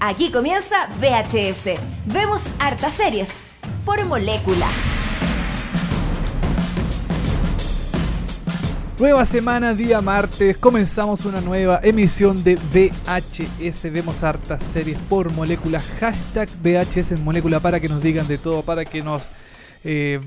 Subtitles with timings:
[0.00, 1.78] Aquí comienza VHS.
[2.06, 3.32] Vemos hartas series
[3.84, 4.66] por molécula.
[8.98, 13.90] Nueva semana, día martes, comenzamos una nueva emisión de VHS.
[13.92, 15.80] Vemos hartas series por molécula.
[16.00, 19.30] Hashtag VHS en molécula para que nos digan de todo, para que nos
[19.84, 20.18] eh,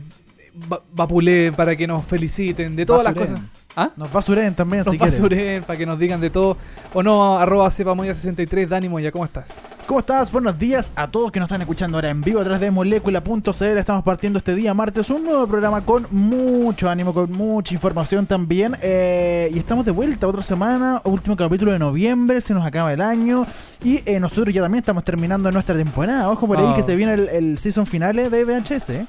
[0.72, 3.40] va- vapuleen, para que nos feliciten, de todas las cosas.
[3.82, 3.92] ¿Ah?
[3.96, 5.14] Nos basuren también, Nos si quieren.
[5.22, 6.58] basuren, para que nos digan de todo.
[6.94, 9.48] O no, arroba cepamoya63, Dani Moya, ¿cómo estás?
[9.88, 10.32] ¿Cómo estás?
[10.34, 13.78] Buenos días a todos que nos están escuchando ahora en vivo a través de molécula.cl.
[13.78, 18.76] Estamos partiendo este día martes un nuevo programa con mucho ánimo, con mucha información también.
[18.82, 23.02] Eh, y estamos de vuelta otra semana, último capítulo de noviembre, se nos acaba el
[23.02, 23.48] año.
[23.84, 26.30] Y eh, nosotros ya también estamos terminando nuestra temporada.
[26.30, 26.74] Ojo por ahí Oh.
[26.76, 28.90] que se viene el, el season finale de VHS.
[28.90, 29.06] ¿eh?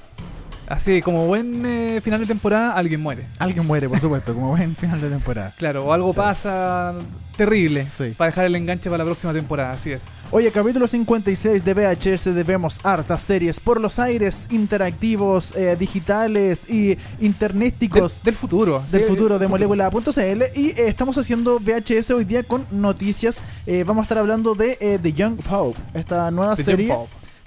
[0.71, 3.27] Así, como buen eh, final de temporada, alguien muere.
[3.41, 5.53] Alguien muere, por supuesto, como buen final de temporada.
[5.59, 6.17] Claro, o algo Sí.
[6.17, 6.95] pasa
[7.37, 8.15] terrible Sí.
[8.17, 10.05] para dejar el enganche para la próxima temporada, así es.
[10.31, 16.97] Oye, capítulo 56 de VHS debemos hartas series por los aires interactivos, eh, digitales y
[17.21, 18.85] internéticos del futuro.
[18.93, 23.39] del sí, futuro de molécula.cl y eh, estamos haciendo VHS hoy día con noticias.
[23.67, 26.95] Eh, vamos a estar hablando de eh, The Young Pope, esta nueva serie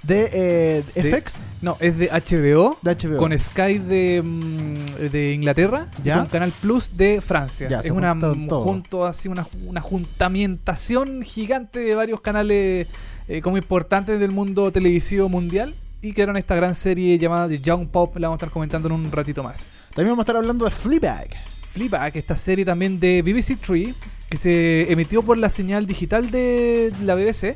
[0.03, 2.77] De- FX No, es de HBO.
[2.81, 3.17] de HBO.
[3.17, 6.17] Con Sky de, mm, de Inglaterra y Ya.
[6.19, 7.69] con Canal Plus de Francia.
[7.69, 8.13] Ya, es una
[8.49, 12.87] junto así una, una juntamientación gigante de varios canales
[13.29, 17.87] eh, como importantes del mundo televisivo mundial y crearon esta gran serie llamada The Young
[17.87, 19.69] Pop, la vamos a estar comentando en un ratito más.
[19.95, 21.29] También vamos a estar hablando de Fleabag.
[21.73, 23.95] Fleabag, esta serie también de BBC Three,
[24.29, 27.55] que se emitió por la señal digital de la BBC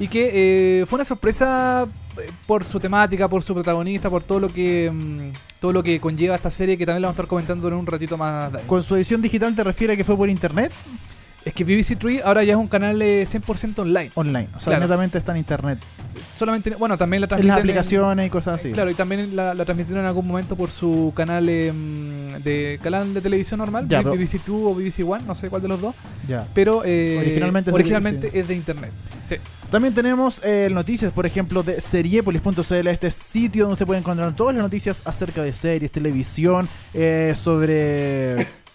[0.00, 1.86] y que eh, fue una sorpresa
[2.18, 6.00] eh, por su temática, por su protagonista, por todo lo que mm, todo lo que
[6.00, 8.50] conlleva esta serie que también la vamos a estar comentando en un ratito más.
[8.66, 10.72] Con su edición digital te refiere a que fue por internet,
[11.44, 14.10] Es que BBC Three ahora ya es un canal eh, 100% online.
[14.14, 14.48] online.
[14.54, 14.80] O sea, Claro.
[14.82, 15.78] netamente está en internet.
[16.36, 18.72] Solamente, bueno, también la las aplicaciones y cosas así.
[18.72, 22.78] Claro, y también la, la transmitieron en algún momento por su canal eh, mm, de
[22.82, 25.80] canal de televisión normal, Ya, BBC Two o BBC One, no sé cuál de los
[25.80, 25.94] dos.
[26.26, 26.46] Ya.
[26.54, 28.90] pero eh, Originalmente es de originalmente es de internet.
[29.22, 29.36] Sí.
[29.70, 34.54] También tenemos eh, noticias, por ejemplo, de seriepolis.cl, este sitio donde usted puede encontrar todas
[34.54, 37.34] las noticias acerca de series, televisión, eh,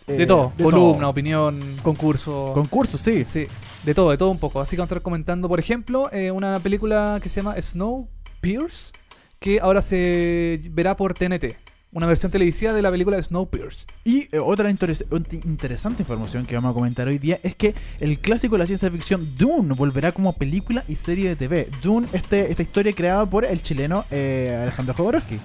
[0.07, 1.09] eh, de todo, de columna, todo.
[1.09, 2.51] opinión, concurso.
[2.53, 3.23] Concursos, sí.
[3.25, 3.45] sí,
[3.83, 4.59] de todo, de todo un poco.
[4.61, 8.93] Así que vamos a estar comentando, por ejemplo, eh, una película que se llama Snowpiercer,
[9.39, 11.55] que ahora se verá por TNT.
[11.95, 13.85] Una versión televisiva de la película de Snowpiercer.
[14.03, 17.75] Y eh, otra interes- int- interesante información que vamos a comentar hoy día es que
[17.99, 21.69] el clásico de la ciencia ficción Dune volverá como película y serie de TV.
[21.83, 25.39] Dune, este, esta historia creada por el chileno Alejandro Jodorowsky.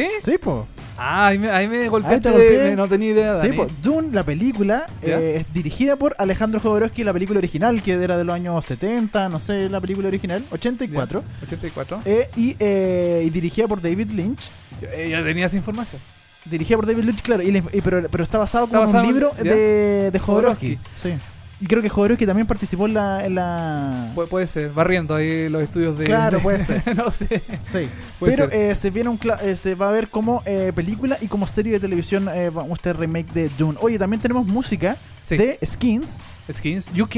[0.00, 0.08] ¿Sí?
[0.32, 0.66] Sí, po.
[1.00, 2.76] Ah, ahí me, ahí me golpeaste, te golpeé.
[2.76, 3.40] no tenía idea.
[3.40, 3.56] Sí, Dani.
[3.56, 3.66] po.
[3.82, 5.20] Dune, la película, ¿Ya?
[5.20, 9.28] eh, es dirigida por Alejandro Jodorowsky, la película original, que era de los años 70,
[9.28, 11.22] no sé, la película original, 84.
[11.40, 12.00] Ya, 84.
[12.04, 14.48] Eh, y, eh, y dirigida por David Lynch.
[14.82, 16.00] Yo, eh, ya tenía esa información.
[16.44, 19.04] Dirigida por David Lynch, claro, y y pero, pero está basado Está como en basado
[19.04, 19.54] un en- libro ¿ya?
[19.54, 20.18] de, de.
[20.18, 20.78] Jodorowsky.
[20.96, 21.12] Sí.
[21.60, 23.24] Y creo que Jodorowsky también participó en la...
[23.26, 24.12] En la...
[24.14, 26.04] Pu- puede ser, barriendo ahí los estudios de.
[26.04, 26.96] Claro, de- puede ser.
[26.96, 27.42] no sé.
[27.70, 27.88] Sí.
[28.20, 28.60] Puede Pero ser.
[28.70, 31.72] eh, se viene un eh, se va a ver como eh, película y como serie
[31.72, 32.28] de televisión
[32.72, 33.76] este remake de Dune.
[33.80, 35.36] Oye, también tenemos música Sí.
[35.36, 37.14] de Skins, Skins UK.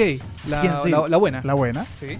[0.48, 0.90] La, Skins, sí.
[0.90, 1.40] la, la buena.
[1.44, 2.18] la buena, Sí.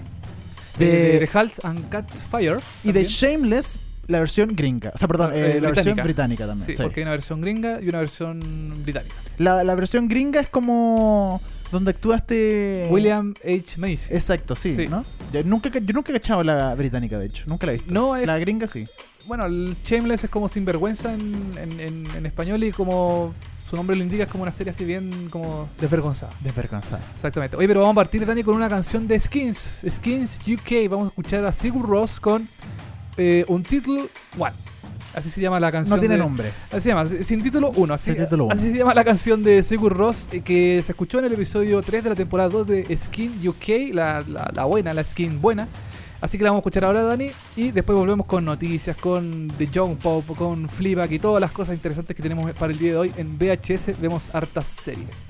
[0.77, 1.29] De- De,
[1.63, 2.59] and Cat's Fire.
[2.83, 3.03] y de.
[3.03, 3.77] Shameless,
[4.07, 4.91] la versión gringa.
[4.93, 6.03] O sea, perdón, Ah, eh, la versión británica.
[6.03, 6.65] británica también.
[6.67, 6.81] Sí, sí.
[6.83, 8.39] porque hay una versión gringa y una versión
[8.83, 9.15] británica.
[9.37, 12.87] La, la versión gringa es como donde actuaste...
[12.91, 13.77] William H.
[13.77, 14.13] Macy.
[14.13, 14.87] Exacto, sí, Sí.
[14.87, 15.03] ¿no?
[15.31, 17.43] Yo nunca, ca- yo nunca he cachado la británica, de hecho.
[17.47, 17.93] Nunca la he visto.
[17.93, 18.83] No, es- La gringa sí.
[19.27, 23.33] Bueno, el Shameless es como sinvergüenza en, en, en, en español y como
[23.69, 26.33] su nombre lo indica es como una serie así bien como desvergonzada.
[26.41, 27.01] Desvergonzada.
[27.13, 27.55] Exactamente.
[27.55, 29.85] Oye, pero vamos a partir, Dani, con una canción de Skins.
[29.89, 30.89] Skins UK.
[30.89, 32.47] Vamos a escuchar a Sigur Ross con
[33.15, 34.07] eh, un título
[34.37, 34.53] One.
[35.13, 35.97] Así se llama la canción.
[35.97, 36.51] No tiene de- nombre.
[36.71, 37.93] Así se llama, sin título 1.
[37.93, 38.53] Así, título uno.
[38.53, 41.81] así se llama la canción de Sigur Ross eh, que se escuchó en el episodio
[41.81, 45.67] 3 de la temporada 2 de Skin UK, la, la, la buena, la skin buena.
[46.21, 49.67] Así que la vamos a escuchar ahora, Dani, y después volvemos con noticias, con The
[49.67, 52.97] Young Pop, con Fleabag y todas las cosas interesantes que tenemos para el día de
[52.97, 53.11] hoy.
[53.17, 55.25] En VHS vemos hartas series.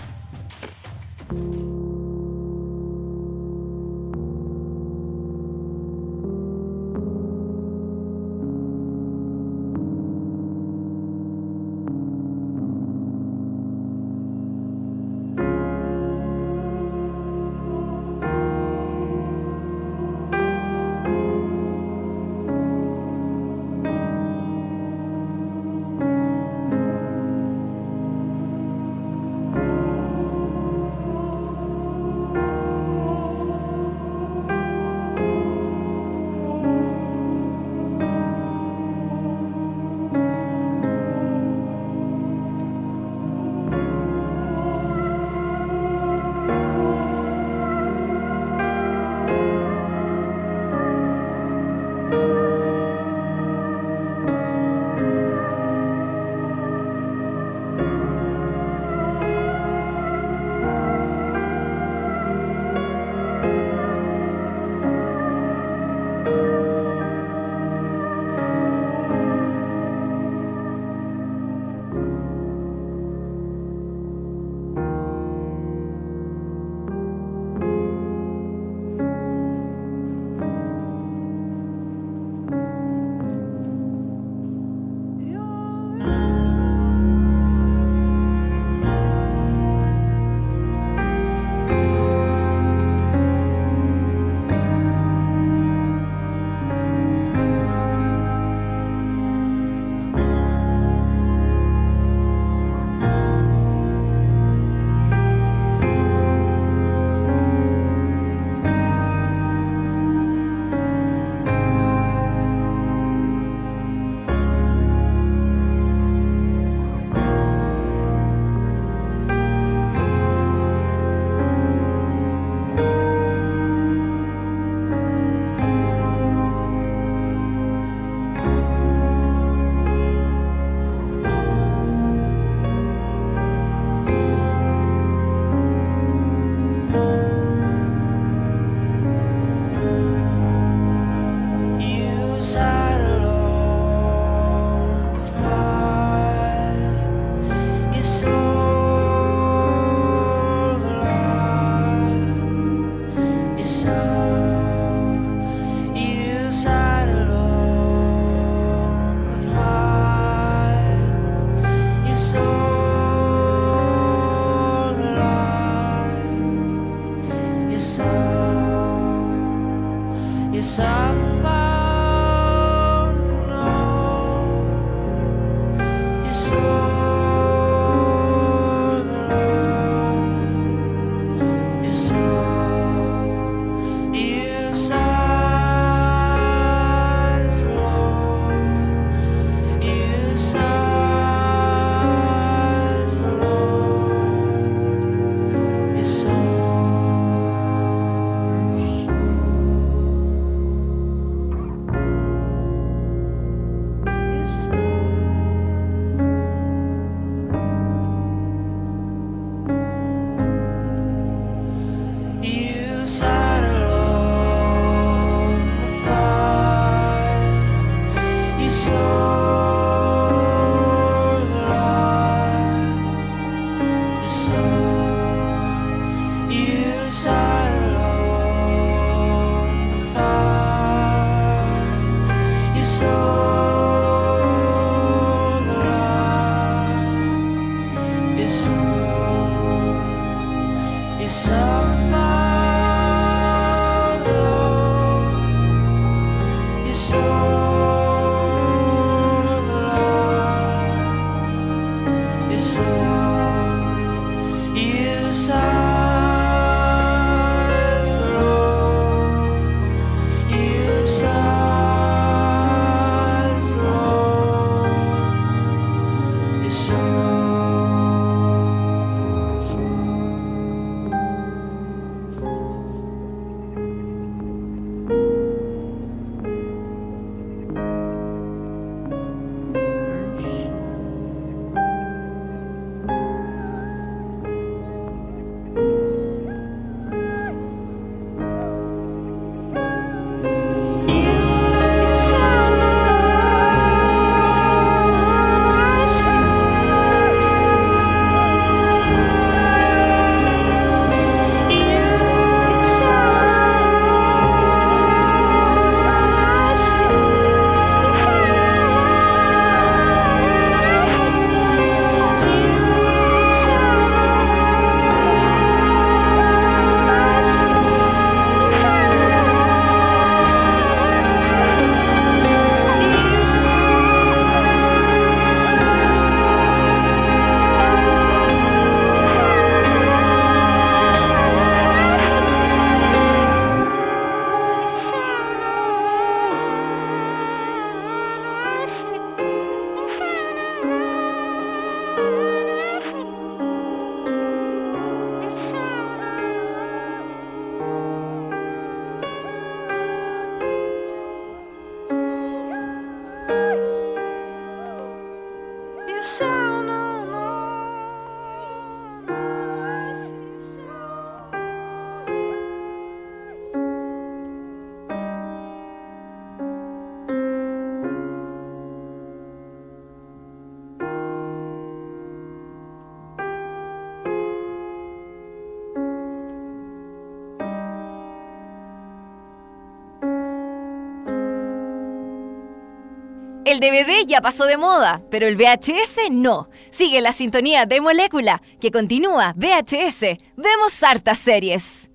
[383.72, 386.70] El DVD ya pasó de moda, pero el VHS no.
[386.90, 390.38] Sigue la sintonía de Molécula, que continúa VHS.
[390.58, 392.12] Vemos hartas series.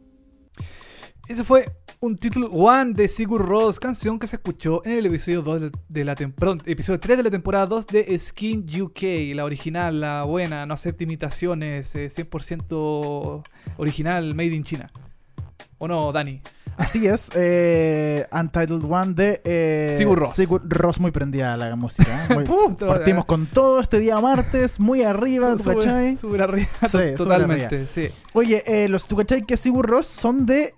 [1.27, 1.65] Ese fue
[2.01, 6.05] un título One de Sigur Rós, canción que se escuchó en el episodio 2 de,
[6.05, 10.25] la tem- perdón, episodio 3 de la temporada 2 de Skin UK, la original, la
[10.25, 13.43] buena, no acepta imitaciones, eh, 100%
[13.79, 14.91] original, made in China.
[15.79, 16.43] ¿O no, Dani?
[16.77, 20.35] Así es, eh, Untitled One de eh, Sigur Rós.
[20.37, 22.27] Sigur Rós, muy prendida la música.
[22.29, 22.35] ¿eh?
[22.35, 26.17] Muy- Puta, partimos con todo este día martes, muy arriba, ¿tú Súper- cachai?
[26.17, 28.09] súper arriba, Sí, totalmente, sí.
[28.35, 30.75] Oye, los ¿tú cachai que Sigur Rós son de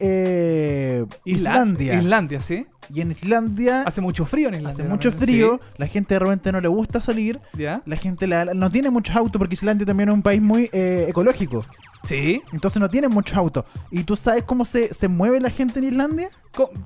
[1.25, 1.95] Isla- Islandia.
[1.95, 2.67] Islandia, sí.
[2.91, 4.83] Y en Islandia Hace mucho frío en Islandia.
[4.83, 8.47] hace mucho también, frío, la gente de repente no le gusta salir, la gente la-
[8.55, 11.67] no tiene muchos autos porque Islandia también es un país muy ecológico.
[12.05, 12.41] Sí.
[12.53, 13.65] Entonces no tiene muchos autos.
[13.91, 16.31] ¿Y tú sabes cómo se, se mueve la gente en Islandia?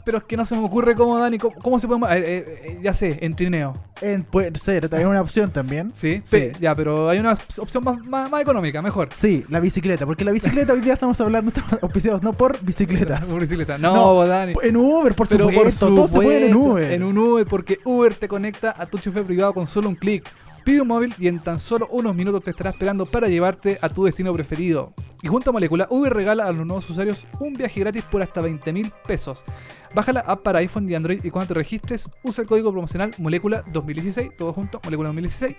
[0.04, 2.00] Pero es que no se me ocurre cómo, Dani, cómo, cómo se puede...
[2.14, 3.74] eh, eh, eh, ya sé, en trineo.
[4.02, 5.92] En- puede ser, también una opción también.
[5.94, 6.22] Sí, Sí.
[6.30, 9.08] Pe- ya, pero hay una op- opción más, más, más económica, mejor.
[9.14, 13.20] Sí, la bicicleta, porque la bicicleta hoy día estamos hablando, estamos auspiciados no por bicicletas.
[13.28, 13.78] Por bicicleta.
[13.78, 14.52] No, No, Dani.
[14.62, 16.92] En Uber, por pero supuesto, por todos se pueden en supuesto, Uber.
[16.92, 20.28] En un Uber, porque Uber te conecta a tu chofer privado con solo un clic.
[20.64, 23.88] Pide un móvil y en tan solo unos minutos te estará esperando para llevarte a
[23.88, 24.94] tu destino preferido.
[25.20, 28.40] Y junto a Molécula, Uber regala a los nuevos usuarios un viaje gratis por hasta
[28.40, 29.44] 20 mil pesos.
[29.92, 33.12] Baja la app para iPhone y Android y cuando te registres, usa el código promocional
[33.18, 35.56] Molécula 2016, todo junto, Molécula 2016,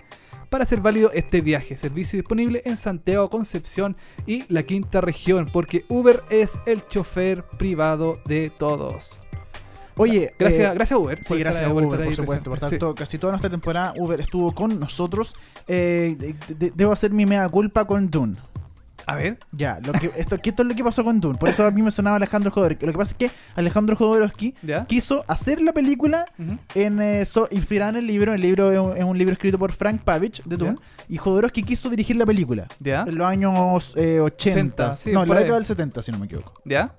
[0.48, 1.76] para hacer válido este viaje.
[1.76, 3.96] Servicio disponible en Santiago, Concepción
[4.26, 9.20] y la quinta región, porque Uber es el chofer privado de todos.
[9.96, 11.24] Oye, Gracias, eh, gracias Uber.
[11.24, 12.50] Sí, gracias por Uber, por supuesto.
[12.50, 15.34] Por tanto, casi toda nuestra temporada Uber estuvo con nosotros.
[15.68, 18.36] Eh, de- de- debo hacer mi mea culpa con Dune.
[19.06, 21.38] A ver, Ya, lo que, esto, que esto es lo que pasó con Dune.
[21.38, 22.86] Por eso a mí me sonaba Alejandro Jodorowsky.
[22.86, 24.86] Lo que pasa es que Alejandro Jodorowsky ¿ya?
[24.86, 26.56] quiso hacer la película Ujú.
[26.74, 28.32] en, eh, so- inspirada en el libro.
[28.32, 30.76] El libro es un, es un libro escrito por Frank Pavich de Dune.
[31.10, 32.66] Y Jodorowsky quiso dirigir la película.
[32.80, 33.04] ¿Ya?
[33.06, 34.58] En los años eh, 80.
[34.60, 36.54] 80, sí, no, en la década del 70, si no me equivoco.
[36.64, 36.94] ¿Ya?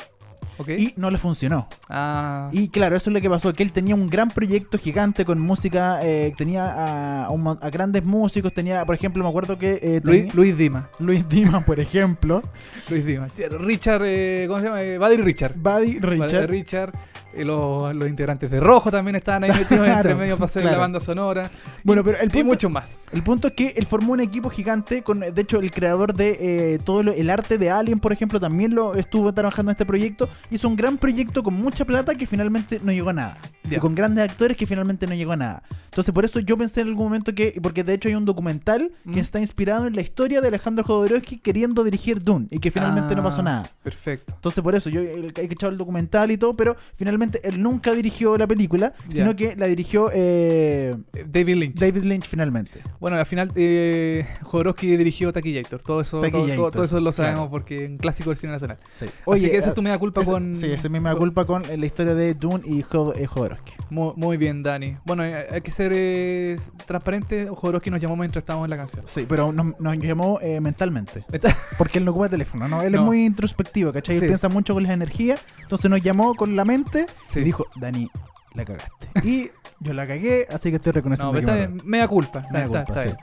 [0.57, 0.69] Ok.
[0.69, 1.67] Y no le funcionó.
[1.89, 5.25] Ah, Y claro, eso es lo que pasó, que él tenía un gran proyecto gigante
[5.25, 9.57] con música, eh, tenía a, a un a grandes músicos, tenía, por ejemplo, me acuerdo
[9.57, 10.89] que eh, Luis, tenía- Luis Dima.
[10.99, 12.41] Luis Dima, por ejemplo,
[12.89, 13.27] Luis Dima.
[13.59, 14.81] Richard, eh, ¿cómo se llama?
[14.81, 15.53] Eh, Buddy Richard.
[15.55, 16.93] Buddy Buddy Richard, Richard.
[17.37, 20.77] los, los integrantes de Rojo también estaban ahí metidos Claro, entre medio para hacer claro.
[20.77, 21.51] la banda sonora.
[21.83, 22.95] Bueno, pero el y punto- muchos más.
[23.11, 26.37] El punto es que él formó un equipo gigante con, de hecho, el creador de
[26.39, 29.85] eh, todo lo- el arte de Alien, por ejemplo, también lo estuvo trabajando en este
[29.85, 30.29] proyecto.
[30.51, 33.37] Hizo un gran proyecto con mucha plata que finalmente no llegó a nada.
[33.69, 35.63] Y con grandes actores que finalmente no llegó a nada.
[35.85, 38.91] Entonces, por eso yo pensé en algún momento que, porque de hecho hay un documental
[39.05, 39.13] Mm.
[39.13, 43.15] que está inspirado en la historia de Alejandro Jodorowsky queriendo dirigir Dune y que finalmente
[43.15, 43.69] no pasó Ah, nada.
[43.81, 44.33] Perfecto.
[44.35, 45.01] Entonces por eso yo
[45.33, 49.55] que echar el documental y todo, pero finalmente él nunca dirigió la película, sino que
[49.55, 50.95] la dirigió eh,
[51.27, 51.75] David Lynch.
[51.79, 52.81] David Lynch finalmente.
[52.99, 55.81] Bueno, al final eh, Jodorowsky dirigió Taquillator.
[55.81, 57.51] Todo eso, todo, todo- eso lo sabemos claro.
[57.51, 58.77] porque es un clásico del cine nacional.
[58.93, 59.05] Sí.
[59.31, 60.55] Así que esa eh, es tu media culpa esa- con.
[60.55, 62.83] Sí, esa es mi mea con- culpa con eh, la historia de Dune y eh,
[62.83, 63.73] Jodorowsky.
[63.89, 64.97] Muy, muy bien, Dani.
[65.05, 67.47] Bueno, eh, hay que ser eh, transparente.
[67.47, 69.03] Jodorowsky nos llamó mientras estábamos en la canción.
[69.07, 71.25] Sí, pero nos, nos llamó eh, mentalmente.
[71.31, 72.81] Está- Porque él no ocupa teléfono, ¿no?
[72.81, 74.15] Él es muy introspectivo, ¿cachai?
[74.15, 74.27] Él Sí.
[74.27, 75.39] piensa mucho con las energías.
[75.61, 77.39] Entonces nos llamó con la mente Sí.
[77.41, 78.09] y dijo, Dani,
[78.53, 79.07] la cagaste.
[79.23, 79.49] y
[79.81, 82.39] yo la cagué, así que estoy reconociendo No, pero que está me bien, media culpa.
[82.39, 83.07] Está, Mea está- culpa, está sí.
[83.07, 83.17] bien.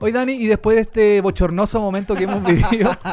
[0.00, 2.90] Hoy, Dani, y después de este bochornoso momento que hemos vivido,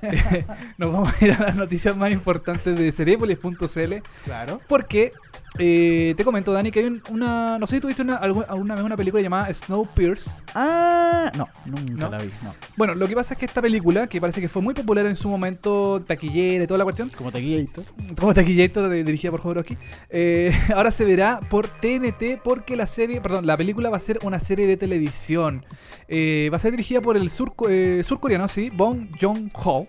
[0.78, 3.94] nos vamos a ir a las noticias más importantes de Cerepolis.cl.
[4.24, 4.60] claro.
[4.68, 5.12] Porque
[5.58, 7.58] eh, te comento, Dani, que hay un- una.
[7.58, 10.32] No sé si tuviste una, algu- alguna vez una película llamada Snowpiercer.
[10.54, 12.10] Ah, no, nunca ¿No?
[12.10, 12.54] la vi, no.
[12.76, 15.14] Bueno, lo que pasa es que esta película, que parece que fue muy popular en
[15.14, 17.84] su momento, taquillera y toda la cuestión, Como taquillator.
[18.18, 19.76] como taquillator dirigida por Jodorowsky,
[20.08, 24.18] eh, ahora se verá por TNT porque la serie, perdón, la película va a ser
[24.22, 25.64] una serie de televisión.
[26.08, 29.86] Eh, va a ser dirigida por el surco- eh, surcoreano, sí, Bong Joon-ho,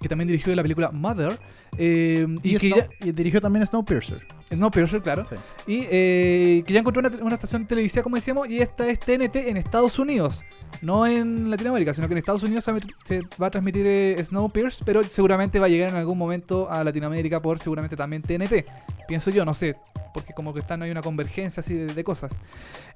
[0.00, 1.38] que también dirigió la película Mother.
[1.78, 4.26] y, Y, que Snow- ya, y dirigió también Snowpiercer.
[4.52, 5.24] Snowpiercer, claro.
[5.24, 5.36] Sí.
[5.66, 9.36] Y eh, que ya encontró una, una estación televisiva, como decíamos, y esta es TNT
[9.36, 10.42] en Estados Unidos.
[10.82, 13.50] No en Latinoamérica, sino que en Estados Unidos se va a met- se va a
[13.50, 17.96] transmitir eh, Snowpiercer, pero seguramente va a llegar en algún momento a Latinoamérica por seguramente
[17.96, 18.64] también TNT.
[19.06, 19.76] Pienso yo, no sé,
[20.14, 22.32] porque como que están hay una convergencia así de, de cosas.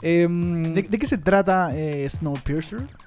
[0.02, 2.08] Em, ¿De, de qué se trata eh,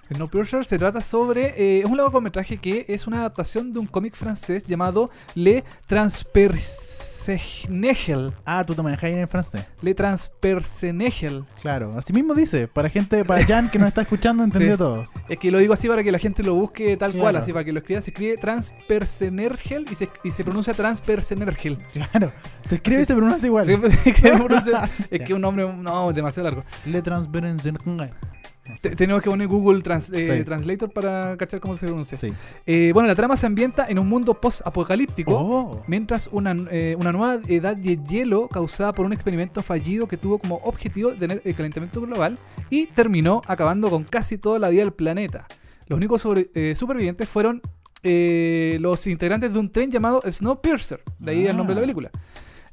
[0.08, 0.16] Snowpiercer?
[0.18, 1.54] Snowpiercer se trata sobre.
[1.58, 6.98] eh, es un largometraje que es una adaptación de un cómic francés llamado Le Transpersonnage.
[8.46, 9.66] Ah, tú te manejas ahí en francés.
[9.82, 11.44] Le Transpersonnage.
[11.62, 12.68] Claro, así mismo dice.
[12.70, 14.78] Para gente, para Jan que nos está escuchando, entendió Sí.
[14.78, 15.06] todo.
[15.28, 17.66] Es que lo digo así para que la gente lo busque tal cual, así para
[17.66, 18.00] que lo escriba.
[18.02, 21.78] Se escribe Transpersenergel y se, y se pronuncia Transpersenergel.
[21.92, 22.32] Claro,
[22.68, 23.66] se escribe y se pronuncia igual.
[23.66, 23.74] Sí,
[24.06, 26.64] es que pronuncia- es que un nombre, no, demasiado largo.
[26.86, 27.74] Le transparencia.
[28.82, 30.44] Te- tenemos que poner Google Trans- eh, Sí.
[30.44, 32.18] Translator para cachar cómo se pronuncia.
[32.18, 32.32] Sí.
[32.66, 35.34] Eh, bueno, la trama se ambienta en un mundo post-apocalíptico.
[35.36, 35.84] Oh.
[35.88, 40.38] Mientras una, eh, una nueva edad de hielo causada por un experimento fallido que tuvo
[40.40, 42.38] como objetivo tener el calentamiento global
[42.70, 45.48] y terminó acabando con casi toda la vida del planeta.
[45.88, 47.62] Los únicos sobre- eh, supervivientes fueron
[48.80, 51.88] los integrantes de un tren llamado Snowpiercer, de ahí el nombre de la Ah.
[51.88, 52.12] película.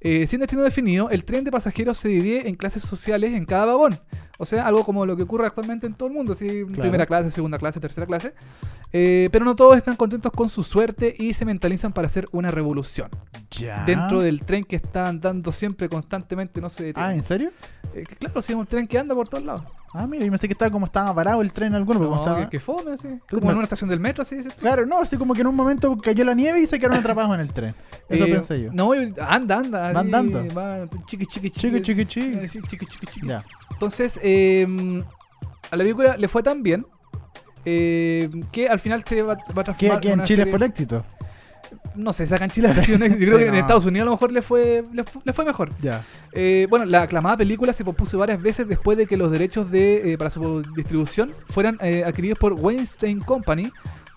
[0.01, 3.65] Eh, sin destino definido, el tren de pasajeros se divide en clases sociales en cada
[3.65, 3.99] vagón.
[4.39, 7.31] O sea, algo como lo que ocurre actualmente en todo el mundo, así, primera clase,
[7.31, 8.35] segunda clase, tercera clase.
[8.97, 12.53] Eh, pero no todos están contentos con su suerte y se mentalizan para hacer una
[12.53, 13.11] revolución.
[13.51, 13.85] Ya.
[13.85, 17.09] Dentro del tren que está andando siempre, constantemente, no se detiene.
[17.09, 17.51] Ah, ¿en serio?
[17.93, 19.65] Eh, claro, sí, es un tren que anda por todos lados.
[19.93, 22.49] Ah, mira, yo pensé que estaba como estaba parado el tren alguno, No, como estaba...
[22.49, 23.09] que, fome, así.
[23.29, 24.41] Como en una estación del metro, así.
[24.45, 24.51] tú.
[24.61, 27.35] Claro, no, así como que en un momento cayó la nieve y se quedaron atrapados
[27.35, 27.75] en el tren.
[28.09, 28.71] Eso Eh, pensé yo.
[28.73, 29.93] No, anda, anda.
[29.93, 30.45] Va andando.
[30.55, 32.47] Va chiqui, chiqui, Chiqui, chiqui, chiqui.
[32.49, 33.27] Sí, chiqui, chiqui, chiqui.
[33.27, 33.45] Ya.
[33.73, 35.03] Entonces, eh,
[35.71, 36.87] a la película le fue tan bien
[37.65, 40.57] eh, que al final se va, va a Que transformar aquí en Chile serie- fue
[40.59, 41.05] el éxito.
[41.97, 42.27] No sé,
[42.71, 43.21] ha sido un éxito.
[43.25, 43.55] Yo creo Sí, que en.
[43.57, 45.71] Estados Unidos a lo mejor le fue, le fu- le fue mejor.
[45.81, 46.03] Ya.
[46.33, 50.13] Eh, bueno, la aclamada película se pospuso varias veces después de que los derechos de,
[50.13, 53.71] eh, para su distribución fueran eh, adquiridos por Weinstein Company,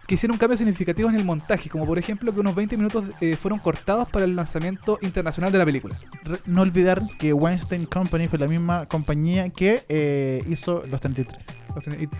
[0.08, 3.36] que hicieron cambios significativos en el montaje, como por ejemplo que unos 20 minutos eh,
[3.36, 5.96] fueron cortados para el lanzamiento internacional de la película.
[6.24, 11.38] Re- No olvidar que Weinstein Company fue la misma compañía que eh, hizo Los 33.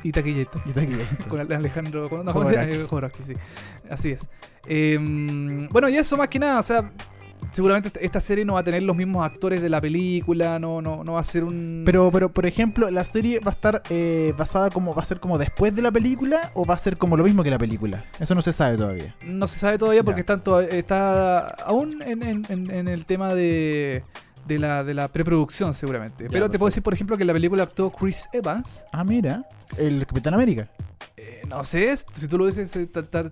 [0.04, 0.62] Y, y taquillito.
[0.65, 0.93] Y aquí.
[1.30, 2.34] Con Ale- Alejandro no.
[2.34, 2.84] Jodorowsky.
[2.89, 3.34] Jodorowsky, sí.
[3.89, 4.28] Así es.
[4.67, 4.97] Eh,
[5.71, 6.91] bueno, y eso más que nada, o sea,
[7.58, 11.04] seguramente esta- serie no va a tener los mismos actores de la película, no, no,
[11.04, 11.84] no va a ser un...
[11.86, 15.20] Pero, pero, por ejemplo, ¿la serie va a estar eh, basada como, va a ser
[15.20, 18.06] como después de la película o va a ser como lo mismo que la película?
[18.20, 19.15] Eso no se sabe todavía.
[19.26, 23.34] No se sabe todavía porque están to- está aún en, en- en- en el tema
[23.34, 24.04] de,
[24.48, 26.28] de la, de la preproducción seguramente.
[26.32, 28.86] Pero te puedo decir, por ejemplo, que en la película actuó Chris Evans.
[28.91, 29.43] Ah, mira,
[29.78, 30.67] el Capitán América.
[31.15, 32.70] Eh, no sé, si tú lo dices,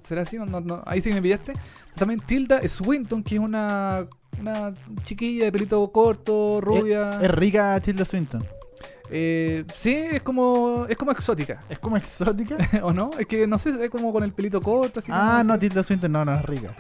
[0.04, 0.38] ¿será así?
[0.38, 0.84] No, no, no.
[0.86, 1.54] Ahí sí me pillaste.
[1.96, 4.08] También Tilda Swinton, que es una,
[4.40, 7.22] una chiquilla de pelito corto, rubia.
[7.22, 8.44] Es rica Tilda Swinton.
[9.10, 11.62] Eh, sí, es como, es como exótica.
[11.70, 12.58] Es como exótica.
[12.84, 13.12] ¿O no?
[13.18, 15.00] Es que no sé, es como con el pelito corto.
[15.00, 15.58] Así ah, no.
[15.58, 16.76] Tilda Swinton no, no es rica.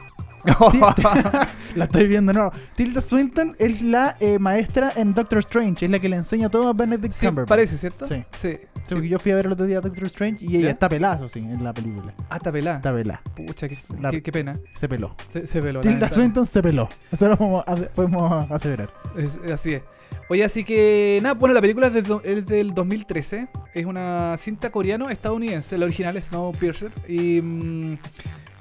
[1.75, 2.51] La estoy viendo, no.
[2.75, 6.67] Tilda Swinton es la eh, maestra en Doctor Strange, es la que le enseña todo
[6.67, 7.49] a Benedict Sí, Cumberbatch.
[7.49, 8.05] parece, ¿cierto?
[8.05, 8.23] Sí.
[8.31, 8.57] Sí.
[8.85, 8.93] Sí, sí.
[8.95, 10.69] porque yo fui a ver el otro día a Doctor Strange y ella ¿Ya?
[10.71, 12.13] está pelada, sí, en la película.
[12.29, 12.77] Ah, está pelada.
[12.77, 13.21] Está pelada.
[13.35, 14.57] Pucha, qué, La- qué- qué pena.
[14.75, 15.15] Se peló.
[15.29, 15.81] Se, se peló.
[15.81, 16.11] Tilda.
[16.11, 16.87] Swinton se peló.
[17.11, 18.89] Eso lo podemos, podemos aseverar.
[19.17, 19.83] Es- así es.
[20.29, 23.47] Oye, así que nada, bueno, la película es, del do- es del 2013.
[23.73, 25.77] Es una cinta coreano-estadounidense.
[25.77, 26.91] La original es Snowpiercer.
[27.07, 27.97] Y, mm,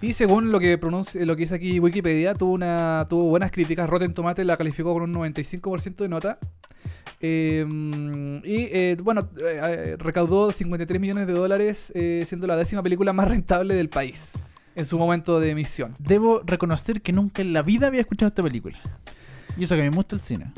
[0.05, 3.89] y según lo que pronuncia, lo que dice aquí Wikipedia, tuvo una tuvo buenas críticas.
[3.89, 6.39] Rotten Tomatoes la calificó con un 95% de nota.
[7.21, 7.65] Eh,
[8.45, 11.91] y eh, bueno, eh, recaudó 53 millones de dólares,
[12.27, 14.35] siendo la décima película más rentable del país
[14.75, 15.95] en su momento de emisión.
[15.99, 18.79] Debo reconocer que nunca en la vida había escuchado esta película.
[19.57, 20.53] Y eso que me gusta el cine.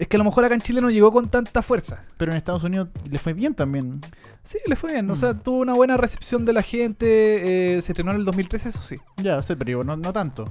[0.00, 2.00] Es que a lo mejor acá en Chile no llegó con tanta fuerza.
[2.16, 4.00] Pero en Estados Unidos le fue bien también.
[4.42, 5.08] Sí, le fue bien.
[5.10, 5.16] O Mm.
[5.16, 7.76] sea, tuvo una buena recepción de la gente.
[7.76, 8.96] eh, se estrenó en el 2013, eso sí.
[9.18, 10.46] Ya, sé, pero no, no tanto.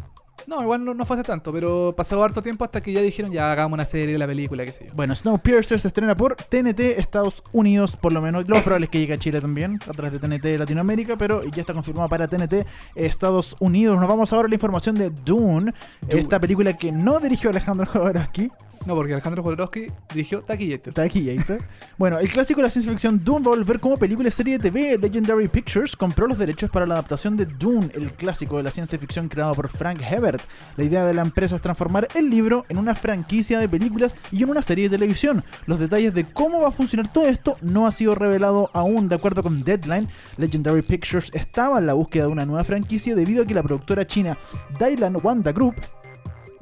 [0.48, 3.32] No, igual no, no fue hace tanto, pero pasó harto tiempo hasta que ya dijeron,
[3.32, 4.94] ya hagamos una serie de la película, qué sé yo.
[4.96, 8.48] Bueno, Snowpiercer se estrena por TNT Estados Unidos, por lo menos.
[8.48, 11.62] Lo probable es que llegue a Chile también, a través de TNT Latinoamérica, pero ya
[11.62, 14.00] está confirmada para TNT Estados Unidos.
[14.00, 16.22] Nos vamos ahora a la información de Dune, Dune.
[16.22, 18.50] esta película que no dirigió Alejandro Jodorowsky.
[18.89, 20.99] No, porque Alejandro Jodorowsky dirigió Taquillator.
[20.99, 21.60] Está.
[21.99, 24.58] Bueno, el clásico de la ciencia ficción Dune va a volver como película y serie
[24.58, 24.97] de TV.
[24.97, 28.97] Legendary Pictures compró los derechos para la adaptación de Dune, el clásico de la ciencia
[28.97, 30.41] ficción creado por Frank Herbert.
[30.75, 34.41] La idea de la empresa es transformar el libro en una franquicia de películas y
[34.41, 35.43] en una serie de televisión.
[35.67, 39.08] Los detalles de cómo va a funcionar todo esto no ha sido revelado aún.
[39.08, 43.43] De acuerdo con Deadline, Legendary Pictures estaba en la búsqueda de una nueva franquicia debido
[43.43, 44.36] a que la productora china
[44.80, 45.75] Dailan Wanda Group,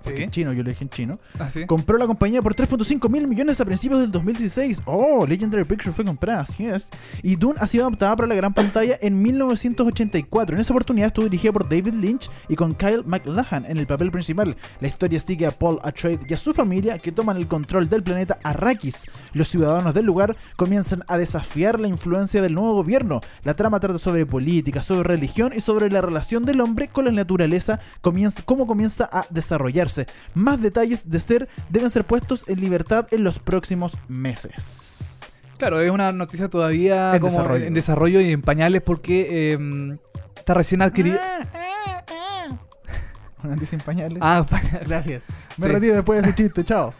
[0.08, 1.66] porque en chino, yo lo dije en chino, Así.
[1.66, 4.82] Compró la compañía por 3.5 mil millones a principios del 2016.
[4.86, 6.90] Oh, Legendary Pictures fue comprada, así es.
[7.22, 10.56] Y Dune ha sido adaptada para la gran pantalla en 1984.
[10.56, 14.12] En esa oportunidad estuvo dirigida por David Lynch y con Kyle MacLachlan en el papel
[14.12, 14.56] principal.
[14.80, 18.04] La historia sigue a Paul Atreides y a su familia que toman el control del
[18.04, 19.06] planeta Arrakis.
[19.34, 23.22] Los ciudadanos del lugar comienzan a desafiar la influencia del nuevo gobierno.
[23.44, 27.12] La trama trata sobre política, sobre religión y sobre la relación del hombre con la
[27.12, 29.97] naturaleza, comienza, cómo comienza a desarrollarse.
[30.34, 35.20] Más detalles de ser deben ser puestos en libertad en los próximos meses.
[35.58, 37.66] Claro, es una noticia todavía En como desarrollo.
[37.66, 39.98] en desarrollo y en pañales porque eh,
[40.36, 41.20] está recién adquirida.
[43.44, 44.18] Una noticia en pañales.
[44.22, 44.88] Ah, pañales.
[44.88, 45.28] Gracias.
[45.58, 45.74] Me Sí.
[45.74, 46.94] retiro después de ese chiste, chao.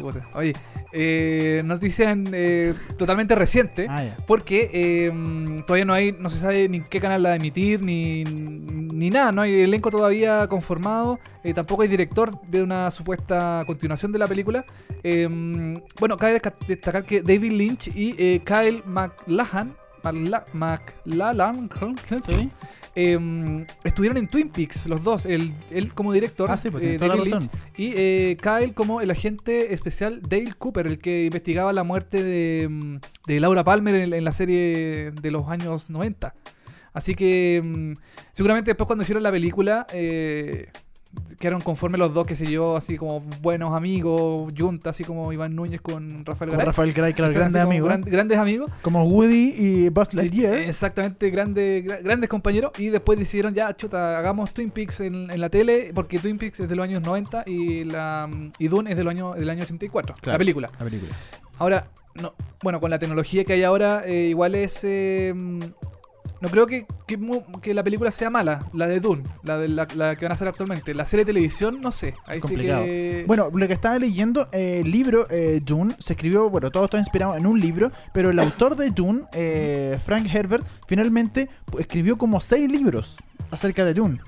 [0.00, 0.28] Puta.
[0.34, 0.54] Oye,
[0.92, 3.86] eh, noticia en, eh, totalmente reciente.
[3.88, 4.16] Ah.
[4.26, 7.82] Porque eh, todavía no hay, no se sabe ni qué canal la va a emitir,
[7.82, 13.64] ni, ni nada, no hay elenco todavía conformado, eh, tampoco hay director de una supuesta
[13.66, 14.64] continuación de la película.
[15.98, 19.74] Bueno, cabe destacar que David Lynch y Kyle MacLachlan,
[20.52, 21.68] MacLachlan,
[22.26, 22.50] ¿Sí?
[22.94, 26.98] eh, estuvieron en Twin Peaks, los dos, él, él como director, Ah, sí, pues eh,
[26.98, 27.24] David.
[27.24, 32.22] Lynch, y eh, Kyle como el agente especial Dale Cooper, el que investigaba la muerte
[32.22, 36.34] de, de Laura Palmer en, en la serie de los años 90.
[36.92, 37.92] Así que mm,
[38.32, 40.68] seguramente después cuando hicieron la película eh,
[41.38, 45.54] quedaron conformes los dos, qué sé yo, así como buenos amigos, junta, así como Iván
[45.56, 46.66] Núñez con Rafael Garay.
[46.66, 47.88] Rafael Cray, claro, grandes amigos.
[47.88, 48.70] gran- grandes amigos.
[48.82, 50.54] Como Woody y Buzz Lightyear.
[50.60, 52.72] Exactamente, grande, gra- grandes compañeros.
[52.78, 56.60] Y después decidieron, ya, chuta, hagamos Twin Peaks en, en la tele, porque Twin Peaks
[56.60, 60.14] es de los años 90 y, la, y Dune es del año, del año 84,
[60.20, 60.34] Claro.
[60.34, 60.70] la película.
[60.78, 61.12] La película.
[61.58, 64.80] Ahora, no, bueno, con la tecnología que hay ahora, eh, igual es...
[64.84, 65.34] eh,
[66.42, 67.18] no creo que, que,
[67.62, 70.34] que la película sea mala, la de Dune, la, de la, la que van a
[70.34, 70.92] hacer actualmente.
[70.92, 72.16] La serie de televisión, no sé.
[72.26, 72.82] Ahí Complicado.
[72.82, 73.24] sí que.
[73.28, 76.98] Bueno, lo que estaba leyendo, eh, el libro eh, Dune se escribió, bueno, todo está
[76.98, 82.40] inspirado en un libro, pero el autor de Dune, eh, Frank Herbert, finalmente escribió como
[82.40, 83.18] seis libros
[83.52, 84.20] acerca de Dune.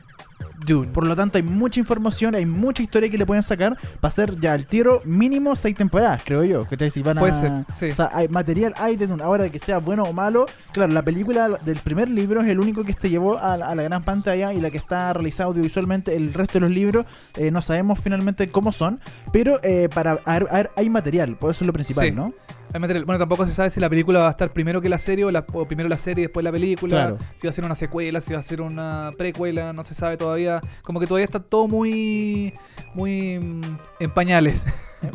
[0.67, 0.89] Dune.
[0.89, 4.39] Por lo tanto, hay mucha información, hay mucha historia que le pueden sacar para hacer
[4.41, 6.65] ya el tiro mínimo seis temporadas, creo yo.
[6.67, 6.91] ¿cachai?
[6.91, 7.91] Si van a- Puede ser, sí.
[7.91, 9.23] O sea, hay material hay de Dune.
[9.23, 12.85] Ahora que sea bueno o malo, claro, la película del primer libro es el único
[12.85, 16.15] que se llevó a, la- a la gran pantalla y la que está realizada audiovisualmente.
[16.15, 17.05] El resto de los libros
[17.37, 19.01] eh, no sabemos finalmente cómo son,
[19.33, 22.13] pero eh, para a ver- a ver, hay material, por eso es lo principal, Sí.
[22.13, 22.33] ¿no?
[22.73, 23.05] Hay material.
[23.05, 25.31] Bueno, tampoco se sabe si la película va a estar primero que la serie o,
[25.31, 26.95] la- o primero la serie y después la película.
[26.97, 27.19] Claro.
[27.37, 30.17] Si va a ser una secuela, si va a ser una precuela, no se sabe
[30.17, 30.44] todavía.
[30.83, 32.53] Como que todavía está todo muy.
[32.95, 33.39] muy.
[33.39, 33.63] mm,
[34.01, 34.65] en pañales.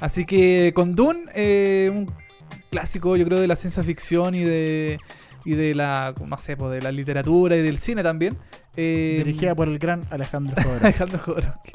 [0.00, 2.10] Así que con Dune, eh, un
[2.70, 4.98] clásico, yo creo, de la ciencia ficción y de.
[5.44, 6.14] y de la.
[6.26, 8.36] no sé, pues, de la literatura y del cine también.
[8.76, 10.84] Eh, Dirigida por el gran Alejandro Jodorowsky.
[10.86, 11.72] Alejandro Jodorowsky.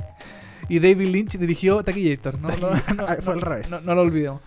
[0.69, 2.39] Y David Lynch dirigió Taquillator.
[2.39, 3.83] No, no, no, Ah, fue al revés.
[3.85, 4.41] No lo olvidemos.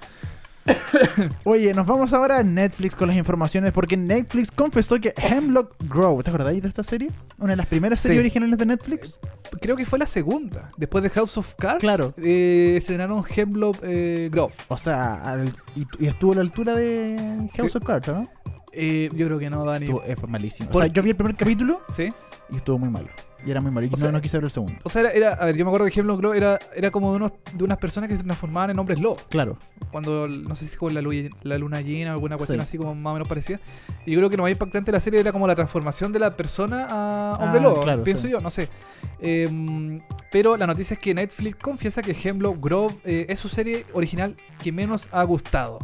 [1.44, 6.22] Oye, nos vamos ahora a Netflix con las informaciones porque Netflix confesó que Hemlock Grove,
[6.22, 7.10] ¿te acordáis de esta serie?
[7.38, 8.20] Una de las primeras series Sí.
[8.20, 9.18] originales de Netflix.
[9.60, 10.70] Creo que fue la segunda.
[10.76, 12.14] Después de House of Cards, Claro.
[12.18, 14.52] eh, estrenaron Hemlock eh, Grove.
[14.68, 18.28] O sea, al- y, y estuvo a la altura de House of Cards, ¿no?
[18.72, 19.86] Eh, yo creo que no, Dani.
[19.86, 20.68] Estuvo, eh, fue malísimo.
[20.68, 22.12] O Por- sea, yo vi el primer capítulo ¿Sí?
[22.50, 23.08] y estuvo muy malo.
[23.46, 23.86] Y era muy malo.
[23.86, 24.74] Y O no, sea- no quise ver el segundo.
[24.82, 27.10] O sea, era, era- a ver, yo me acuerdo que Hemlock Grove era, era como
[27.10, 29.16] de, unos, de unas personas que se transformaban en hombres lobo.
[29.28, 29.56] Claro.
[29.90, 32.62] Cuando, no sé si con la, lu- la luna llena o alguna cuestión Sí.
[32.62, 33.60] así como más o menos parecida.
[34.06, 36.18] Y yo creo que lo más impactante de la serie era como la transformación de
[36.18, 37.82] la persona a hombre Ah, lobo.
[37.82, 38.30] claro, pienso sí.
[38.30, 38.68] yo, no sé.
[39.20, 40.00] Em,
[40.30, 44.36] pero la noticia es que Netflix confiesa que Hemlock Grove eh, es su serie original
[44.62, 45.78] que menos ha gustado.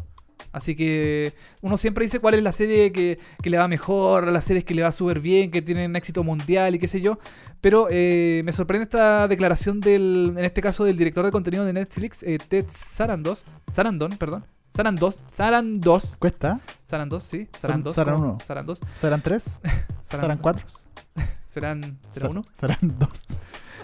[0.52, 4.44] Así que uno siempre dice cuál es la serie que, que le va mejor, las
[4.44, 7.18] series que le va súper bien, que tienen éxito mundial y qué sé yo.
[7.60, 11.72] Pero eh, me sorprende esta declaración del, en este caso, del director de contenido de
[11.72, 14.44] Netflix, eh, Ted Sarandos, Sarandon, perdón.
[14.68, 16.60] Sarandos, Sarandos, ¿Cuesta?
[16.84, 17.94] Sarandos, sí, Sarandos.
[17.94, 18.28] Saran ¿cómo?
[18.32, 18.38] uno.
[18.44, 19.60] Sarandos, ¿Serán tres?
[20.04, 20.66] ¿Serán cuatro?
[21.46, 22.44] Serán, ¿será Ser- uno?
[22.58, 23.24] Serán dos.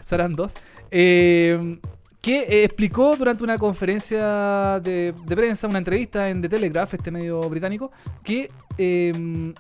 [0.05, 0.53] serán dos,
[0.91, 1.79] eh,
[2.23, 7.11] que eh, explicó durante una conferencia de, de prensa, una entrevista en The Telegraph, este
[7.11, 7.91] medio británico,
[8.23, 9.53] que eh,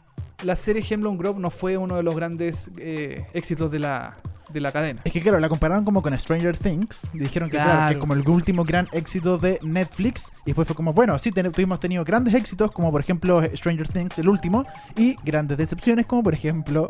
[0.45, 4.17] la serie Hemlock Grove no fue uno de los grandes eh, éxitos de la,
[4.53, 5.01] de la cadena.
[5.05, 7.01] Es que claro, la compararon como con Stranger Things.
[7.13, 7.87] Dijeron que, claro, Claro.
[7.89, 10.31] que es como el último gran éxito de Netflix.
[10.43, 13.89] Y después fue como, bueno, sí, ten- tuvimos tenido grandes éxitos, como por ejemplo Stranger
[13.89, 14.65] Things, el último.
[14.97, 16.89] Y grandes decepciones, como por ejemplo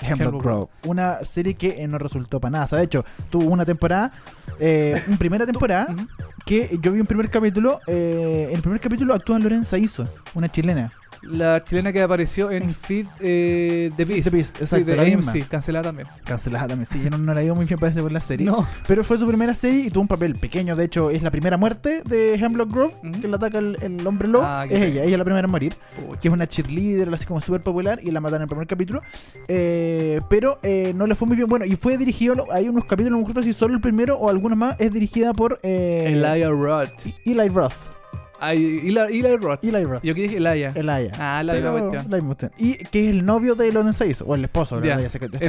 [0.00, 0.68] Hemlock Grove.
[0.84, 2.64] Una serie que eh, no resultó para nada.
[2.66, 4.12] O sea, de hecho, tuvo una temporada,
[4.58, 5.94] eh, una primera temporada,
[6.44, 7.80] que yo vi un primer capítulo.
[7.86, 10.92] eh, en el primer capítulo actúa Lorenza Iso, una chilena.
[11.22, 14.30] La chilena que apareció en Feed eh, The Beast.
[14.30, 15.32] The Beast, Sí, de la misma.
[15.32, 16.08] AMC, cancelada también.
[16.24, 16.86] Cancelada también.
[16.86, 18.46] Sí, yo no, no la he ido muy bien parece por la serie.
[18.46, 18.66] No.
[18.86, 20.76] Pero fue su primera serie y tuvo un papel pequeño.
[20.76, 24.28] De hecho, es la primera muerte de Hemlock Grove, que le ataca el, el hombre
[24.28, 24.44] lobo.
[24.46, 25.74] Ah, es ella, ella es la primera en morir.
[26.20, 29.02] Que es una cheerleader, así como súper popular, y la matan en el primer capítulo.
[29.48, 31.48] Eh, pero eh, no le fue muy bien.
[31.48, 34.28] Bueno, y fue dirigido, hay unos capítulos, no me acuerdo si solo el primero o
[34.28, 37.06] algunos más, es dirigida por eh, Elijah Roth.
[37.24, 37.95] Eli Roth.
[38.40, 39.64] Ay, Eli, Eli Roth.
[39.64, 40.02] Eli Roth.
[40.02, 40.72] Yo que dije Elijah.
[40.74, 41.12] Elijah.
[41.18, 42.06] Ah, la misma cuestión.
[42.10, 42.52] la misma cuestión.
[42.58, 44.86] Y que es el novio de Lorenza Iso, o el esposo, En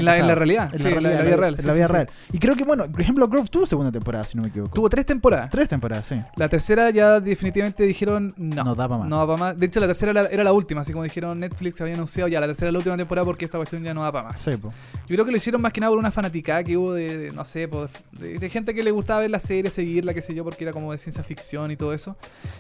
[0.06, 1.73] la- en la realidad, En sí, la realidad, en la vida real, En sí, la
[1.73, 1.93] vida sí.
[1.93, 2.10] real.
[2.32, 4.71] Y creo que, bueno, Hemlock Grove tuvo segunda temporada, si no me equivoco.
[4.73, 5.50] Tuvo tres temporadas.
[5.50, 6.15] Tres temporadas, sí.
[6.36, 8.63] La tercera ya definitivamente dijeron no.
[8.63, 9.08] No da pa' más.
[9.10, 9.58] No da pa' más.
[9.60, 12.39] De hecho, la tercera era, era la última, así como dijeron Netflix, había anunciado ya
[12.39, 14.39] la tercera la última temporada porque esta cuestión ya no da para más.
[14.41, 14.71] Sí, po.
[15.08, 17.32] Yo creo que lo hicieron más que nada por una fanaticada que hubo de, de,
[17.32, 20.34] no sé, po, de, de gente que le gustaba ver la serie, seguirla, qué sé
[20.34, 22.15] yo, porque era como de ciencia ficción y todo eso.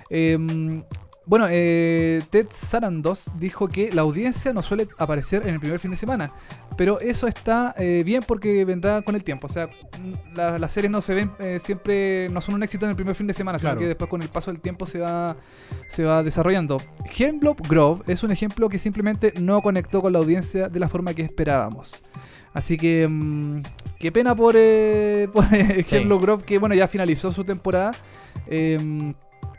[0.09, 0.16] Eh,
[1.25, 5.91] bueno, eh, Ted Sarandos dijo que la audiencia no suele aparecer en el primer fin
[5.91, 6.31] de semana,
[6.77, 9.47] pero eso está eh, bien porque vendrá con el tiempo.
[9.47, 9.67] O sea,
[10.35, 13.13] la- las series no se ven eh, siempre, no son un éxito en el primer
[13.13, 13.75] fin de semana, Claro.
[13.75, 15.35] sino que después con el paso del tiempo se va,
[15.89, 16.81] se va desarrollando.
[17.17, 21.13] Hemlock Grove es un ejemplo que simplemente no conectó con la audiencia de la forma
[21.13, 22.01] que esperábamos.
[22.53, 23.63] Así que, mm,
[23.99, 24.53] qué pena por,
[25.33, 25.45] por
[25.83, 25.97] Sí.
[25.97, 27.91] Hemlock Grove, que bueno, ya finalizó su temporada.
[28.49, 29.13] Em,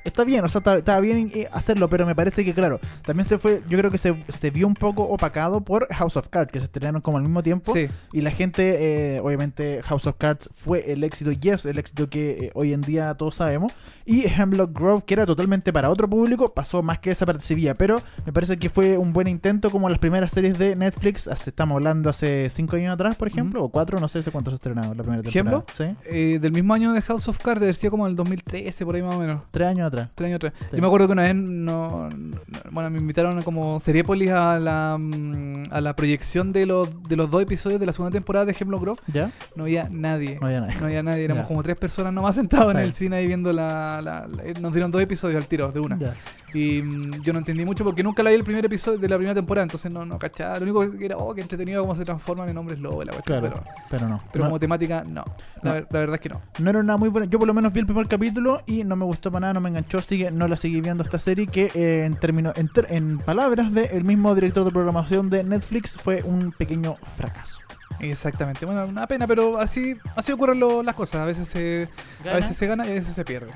[0.05, 3.27] Está bien, o sea, está, está bien eh, hacerlo, pero me parece que, claro, también
[3.27, 6.51] se fue, yo creo que se, se vio un poco opacado por House of Cards,
[6.53, 7.73] que se estrenaron como al mismo tiempo.
[7.75, 11.79] sí, Y la gente, eh, obviamente, House of Cards fue el éxito, y es el
[11.79, 13.73] éxito que eh, hoy en día todos sabemos.
[14.07, 17.75] Y Hemlock Grove, que era totalmente para otro público, pasó más que desapercibida.
[17.75, 21.29] Pero me parece que fue un buen intento, como las primeras series de Netflix.
[21.29, 24.51] hace- estamos hablando hace cinco años atrás, por ejemplo, o cuatro, no sé hace cuánto
[24.51, 25.51] se estrenado la primera temporada.
[25.57, 25.73] ¿Hemlock?
[25.73, 28.95] Sí, eh, del mismo año de House of Cards, decía como en el 2013, por
[28.95, 29.43] ahí más o menos.
[29.51, 30.11] tres años años atrás.
[30.15, 30.53] Tres años atrás.
[30.71, 30.77] Sí.
[30.77, 32.37] Yo me acuerdo que una vez no, no-
[32.71, 37.31] bueno, me invitaron como Seriepolis a la, mm, a la proyección de los, de los
[37.31, 39.01] dos episodios de la segunda temporada de Hemlock Grove.
[39.13, 39.31] ¿Ya?
[39.57, 40.39] No había nadie.
[40.41, 40.75] No había nadie.
[40.81, 41.25] No había nadie.
[41.25, 41.49] Éramos Ya.
[41.49, 44.73] como tres personas nomás sentados en el cine ahí viendo la, la- la- eh, Nos
[44.73, 45.99] dieron dos episodios al tiro, de una.
[45.99, 46.15] Ya.
[46.55, 49.17] Y mm, yo no entendí mucho porque nunca la vi el primer episodio de la
[49.17, 50.57] primera temporada, entonces no, no cachaba.
[50.59, 53.41] Lo único que era, oh, que entretenido cómo se transforman en hombres lobo, la cuestión,
[53.41, 54.19] Claro, pero, pero no.
[54.33, 55.25] pero no, como temática, no.
[55.63, 56.41] La, verdad es que no.
[56.59, 57.27] no era una muy buena.
[57.29, 59.61] Yo por lo menos vi el primer capítulo y no me gustó para nada, no
[59.61, 62.69] me enganchó, así que no la seguí viendo esta serie que eh, en términos, en,
[62.69, 67.61] ter- en palabras del mismo director de programación de Netflix fue un pequeño fracaso.
[68.01, 68.65] Exactamente.
[68.67, 71.23] Bueno, una pena, pero así, así ocurren lo- las cosas.
[71.23, 71.89] A veces se,
[72.31, 73.51] a veces se gana y a veces se pierde.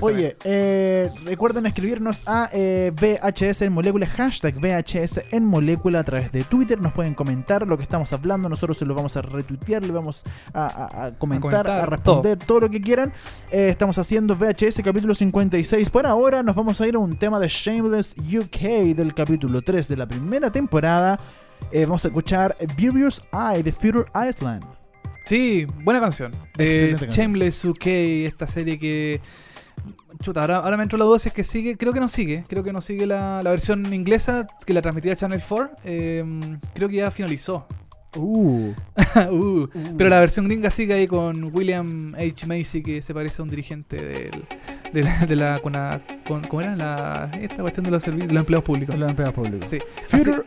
[0.00, 6.32] Oye, eh, recuerden escribirnos a eh, VHS en molécula, hashtag VHS en molécula a través
[6.32, 6.80] de Twitter.
[6.80, 8.48] Nos pueden comentar lo que estamos hablando.
[8.48, 10.24] Nosotros se lo vamos a retuitear, le vamos
[10.54, 12.60] a, a- a comentar, a, comentar, responder todo.
[12.60, 13.12] lo que quieran.
[13.50, 15.90] Eh, estamos haciendo VHS capítulo 56.
[15.90, 19.88] Por ahora nos vamos a ir a un tema de Shameless UK del capítulo 3
[19.88, 21.18] de la primera temporada.
[21.70, 24.64] Eh, vamos a escuchar Furious Eye de Future Island.
[25.24, 26.32] Sí, buena canción.
[26.56, 27.26] De Excelente canción.
[27.26, 27.86] Shameless UK,
[28.26, 29.20] esta serie que.
[30.22, 31.76] Chuta, ahora, ahora me entró la duda si es que sigue.
[31.76, 32.44] Creo que no sigue.
[32.48, 35.70] Creo que no sigue la, la versión inglesa que la transmitía Channel 4.
[35.84, 36.24] eh,
[36.74, 37.66] creo que ya finalizó.
[38.14, 38.74] Uh,
[39.30, 39.66] Uh,
[39.96, 42.46] Pero la versión gringa sigue ahí con William H.
[42.46, 44.44] Macy, que se parece a un dirigente del,
[44.92, 45.24] de la.
[45.24, 46.76] De la con la- con- ¿Cómo era?
[46.76, 48.98] La, esta cuestión de los, servi- de los empleados públicos.
[48.98, 49.64] la empleada pública.
[49.64, 49.78] Sí.
[50.08, 50.42] Future,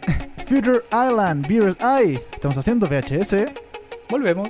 [0.48, 2.22] Future Island, Furious Eye.
[2.36, 3.36] Estamos haciendo VHS.
[4.12, 4.50] Volvemos.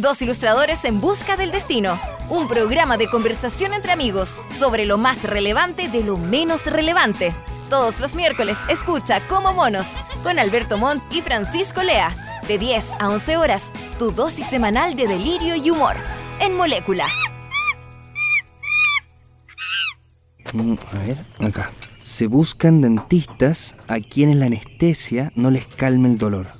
[0.00, 2.00] dos ilustradores en busca del destino.
[2.28, 7.34] Un programa de conversación entre amigos sobre lo más relevante de lo menos relevante.
[7.68, 12.40] Todos los miércoles escucha Como Monos con Alberto Montt y Francisco Lea.
[12.48, 15.94] De 10 a 11 horas, tu dosis semanal de delirio y humor.
[16.40, 17.06] En Molécula.
[20.52, 21.70] Mm, A ver, acá.
[22.00, 26.59] Se buscan dentistas a quienes la anestesia no les calme el dolor.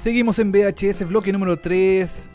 [0.00, 2.30] Seguimos en VHS, bloque número 3.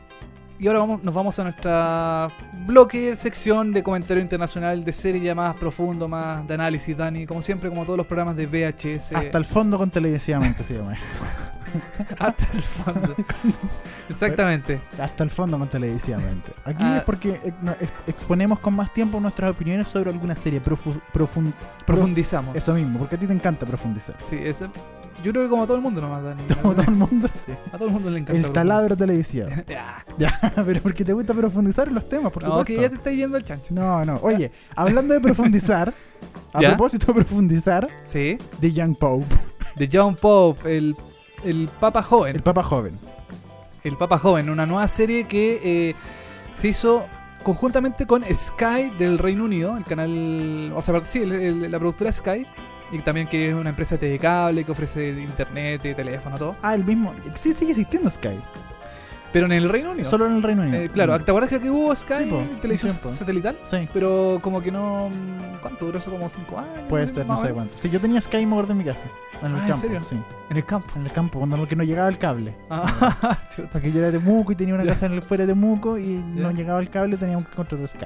[0.57, 2.29] Y ahora vamos, nos vamos a nuestra
[2.65, 7.25] bloque, sección de comentario internacional de serie ya más profundo, más de análisis, Dani.
[7.25, 9.11] Como siempre, como todos los programas de VHS.
[9.13, 10.93] Hasta el fondo con televisivamente se llama.
[12.19, 13.15] hasta el fondo.
[14.09, 14.79] Exactamente.
[14.97, 16.53] Hasta el fondo con televisivamente.
[16.63, 16.97] Aquí Ah.
[16.99, 17.51] es porque eh,
[18.07, 20.61] exponemos con más tiempo nuestras opiniones sobre alguna serie.
[20.61, 21.53] Profu- profun-
[21.85, 22.55] Profundizamos.
[22.55, 24.15] Eso mismo, porque a ti te encanta profundizar.
[24.23, 24.63] Sí, es-
[25.25, 26.43] yo creo que como a todo el mundo nomás, Dani.
[26.61, 27.51] Como todo el mundo, sí.
[27.73, 28.47] A todo el mundo le encanta.
[28.47, 29.47] El taladro televisivo.
[29.67, 30.05] Ya.
[30.17, 32.65] ya, pero porque te gusta profundizar en los temas, por No, supuesto.
[32.65, 33.73] que ya te está yendo el chancho.
[33.73, 34.19] No, no.
[34.21, 35.93] Oye, hablando de profundizar,
[36.53, 36.69] a ¿Ya?
[36.69, 38.37] propósito de profundizar, Sí.
[38.59, 39.25] de Young Pope,
[39.75, 40.95] De John Pope, el,
[41.43, 42.35] el Papa Joven.
[42.35, 42.97] el Papa Joven.
[43.83, 45.95] El Papa Joven, una nueva serie que eh,
[46.53, 47.03] se hizo
[47.43, 52.11] conjuntamente con Sky del Reino Unido, el canal, o sea, sí, el- el- la productora
[52.11, 52.45] Sky,
[52.95, 56.55] y también que es una empresa de cable que ofrece internet, teléfono, todo.
[56.61, 57.13] Ah, el mismo.
[57.35, 58.39] Sí, sigue existiendo Sky.
[59.33, 60.09] Pero en el Reino Unido.
[60.09, 60.77] Solo en el Reino Unido.
[60.77, 63.57] Eh, claro, ¿te acuerdas que hubo Sky Sí, po, en televisión un satelital?
[63.65, 65.09] Sí, Pero como que no...
[65.09, 66.09] mm, ¿Cuánto duró eso?
[66.09, 66.69] Como 5 años.
[66.87, 67.77] puede ser, no sé cuánto.
[67.77, 69.01] Sí, yo tenía Sky, me acuerdo en mi casa.
[69.43, 69.81] En el Ah, ¿en campo.
[69.81, 70.01] serio?
[70.09, 70.15] Sí,
[70.49, 70.93] En el campo.
[70.95, 72.55] en el campo, cuando que no llegaba el cable.
[72.69, 73.37] Ah,
[73.73, 76.23] Porque yo era de Temuco y tenía una casa en el fuera de Temuco y
[76.23, 78.05] no llegaba el cable y teníamos que contratar Sky.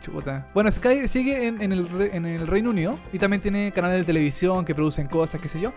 [0.00, 0.46] Chuta.
[0.54, 3.98] Bueno, Sky sigue en, en el, re- en el Reino Unido y también tiene canales
[3.98, 5.72] de televisión que producen cosas, qué sé yo.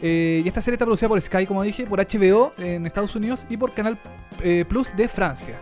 [0.00, 3.44] Eh, y esta serie está producida por Sky, como dije, por HBO en Estados Unidos
[3.48, 3.98] y por Canal
[4.42, 5.56] eh, Plus de Francia.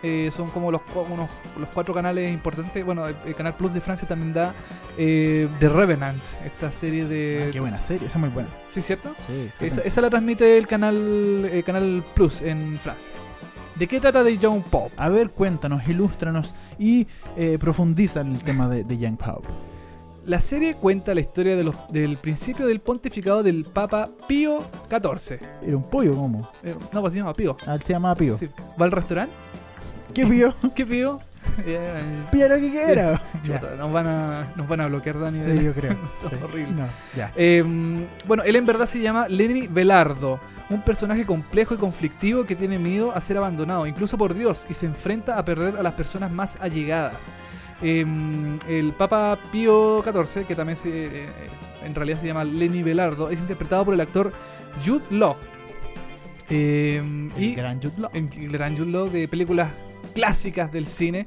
[0.00, 0.80] Eh, son como los,
[1.10, 1.28] unos-
[1.58, 2.84] los cuatro canales importantes.
[2.84, 4.54] Bueno, el, el Canal Plus de Francia también da
[4.96, 7.46] eh, The Revenant, esta serie de...
[7.48, 8.48] Ah, qué buena serie, esa es muy buena.
[8.68, 9.12] ¿Sí, cierto?
[9.26, 9.66] Sí, sí.
[9.66, 13.10] Esa, esa la transmite el canal, el canal Plus en Francia.
[13.78, 14.92] ¿De qué trata de John Pope?
[14.96, 17.06] A ver, cuéntanos, ilústranos y
[17.36, 19.46] eh, profundiza en el tema de, de Young Pope.
[20.26, 24.60] La serie cuenta la historia de los- del principio del pontificado del Papa Pío
[24.90, 25.38] XIV.
[25.62, 26.50] Era un pollo, ¿cómo?
[26.62, 27.56] Eh, no, pues se llama Pío.
[27.66, 28.36] Ah, él se llamaba Pío.
[28.36, 28.48] Sí.
[28.80, 29.32] ¿Va al restaurante?
[30.12, 30.52] ¿Qué Pío?
[30.74, 31.20] ¿Qué Pío?
[32.30, 33.20] Pío lo que quiera.
[33.42, 35.40] chuta, nos, van a, nos van a bloquear, Dani.
[35.40, 35.96] Sí, yo creo.
[36.30, 36.36] Sí.
[36.42, 36.74] Horrible.
[36.74, 36.86] No,
[37.16, 37.32] ya.
[37.36, 37.64] Eh,
[38.26, 40.40] bueno, él en verdad se llama Lenny Velardo,
[40.70, 44.74] un personaje complejo y conflictivo que tiene miedo a ser abandonado, incluso por Dios, y
[44.74, 47.24] se enfrenta a perder a las personas más allegadas.
[47.82, 48.04] Eh,
[48.68, 51.28] el Papa Pío XIV, que también se, eh, eh,
[51.84, 54.32] en realidad se llama Lenny Velardo, es interpretado por el actor
[54.84, 55.36] Jude Law.
[56.50, 57.02] Eh,
[57.36, 58.10] El y gran Jude Law.
[58.14, 59.68] el gran Jude Law de películas
[60.18, 61.26] clásicas del cine.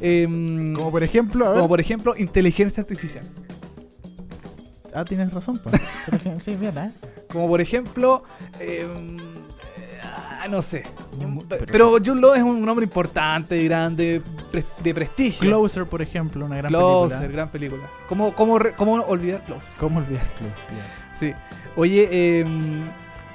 [0.00, 0.24] Eh,
[0.76, 1.56] Como por ejemplo, a ver.
[1.58, 3.24] como por ejemplo Inteligencia Artificial.
[4.94, 5.60] Ah, tienes razón,
[6.44, 6.90] sí, ¿eh?
[7.32, 8.24] Como por ejemplo,
[8.60, 8.86] eh,
[10.02, 10.82] ah, no sé.
[11.48, 14.20] Pero- Pero, Jude Law es un hombre importante, grande,
[14.50, 15.40] pre- de prestigio.
[15.48, 17.32] Closer, por ejemplo, una gran Closer, película.
[17.36, 17.82] gran película.
[18.08, 19.70] ¿Cómo, cómo, cómo olvidar Closer?
[19.78, 20.56] ¿Cómo olvidar Closer?
[21.18, 21.32] Sí.
[21.76, 22.44] Oye, eh,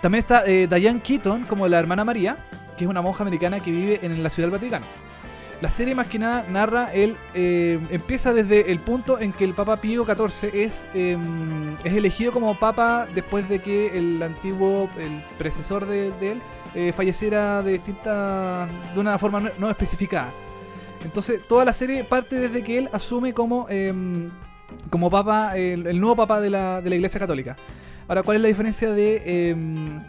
[0.01, 2.37] también está eh, Diane Keaton como la hermana María,
[2.77, 4.85] que es una monja americana que vive en la Ciudad del Vaticano.
[5.61, 9.55] La serie más que nada narra el eh, empieza desde el punto en que el
[9.55, 11.17] Papa Pío XIV es eh,
[11.83, 16.41] es elegido como Papa después de que el antiguo el predecesor de, él
[16.75, 20.31] eh, falleciera de distinta de una forma no, no especificada.
[21.03, 24.29] Entonces toda la serie parte desde que él asume como em,
[24.91, 27.57] como Papa el, el nuevo Papa de la, de la Iglesia Católica.
[28.07, 29.99] Ahora, ¿cuál es la diferencia de em,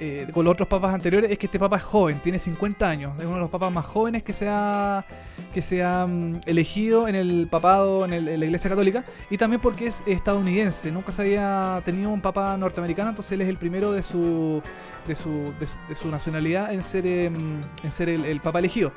[0.00, 3.12] eh, con los otros papas anteriores es que este papa es joven, tiene 50 años.
[3.18, 5.04] Es uno de los papas más jóvenes que se ha,
[5.52, 9.04] que se ha mm, elegido en el papado, en, el- en la iglesia católica.
[9.30, 10.90] Y también porque es estadounidense.
[10.92, 14.62] Nunca se había tenido un papa norteamericano, entonces él es el primero de su,
[15.06, 18.58] de su, de su, de su nacionalidad en ser, em, en ser el, el papa
[18.60, 18.92] elegido.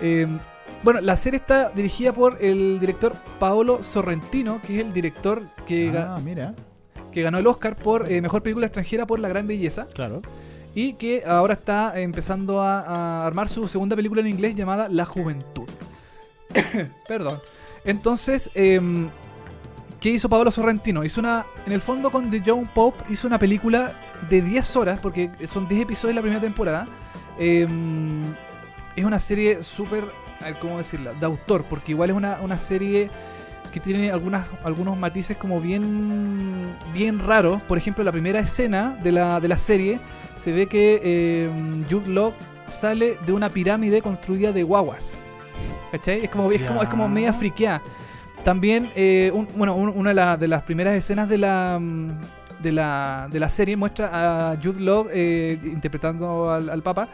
[0.00, 0.38] Em,
[0.82, 5.90] bueno, la serie está dirigida por el director Paolo Sorrentino, que es el director que,
[5.96, 6.54] Ah, mira,
[7.18, 10.22] que ganó el Oscar por eh, Mejor Película Extranjera por La Gran Belleza claro.
[10.72, 15.04] y que ahora está empezando a, a armar su segunda película en inglés llamada La
[15.04, 15.68] Juventud.
[17.08, 17.40] Perdón.
[17.84, 19.10] Entonces, em,
[19.98, 21.02] ¿qué hizo Paolo Sorrentino?
[21.02, 23.94] Hizo una, en el fondo con The John Pope hizo una película
[24.30, 26.86] de 10 horas, porque son 10 episodios la primera temporada.
[27.36, 28.22] Em,
[28.94, 30.04] es una serie súper,
[30.40, 31.14] a ver, ¿cómo decirla?
[31.14, 33.10] De autor, porque igual es una, una serie
[33.78, 37.62] que tiene algunas, algunos matices como bien, bien raros.
[37.62, 40.00] Por ejemplo, la primera escena de la, de la serie
[40.36, 41.50] se ve que eh,
[41.90, 42.32] Jude Law
[42.66, 45.18] sale de una pirámide construida de guaguas.
[45.92, 46.24] ¿Cachai?
[46.24, 47.80] Es como, es como, es como media friqueada.
[48.44, 51.80] También, eh, un- bueno, un- una de, la- de las primeras escenas de la,
[52.60, 57.08] de la, de la serie muestra a Jude Law eh, interpretando al, al Papa,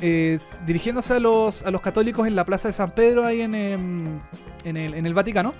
[0.00, 3.54] eh, dirigiéndose a los, a los católicos en la plaza de San Pedro, ahí en,
[3.54, 4.06] em,
[4.64, 5.54] en, el, en el Vaticano.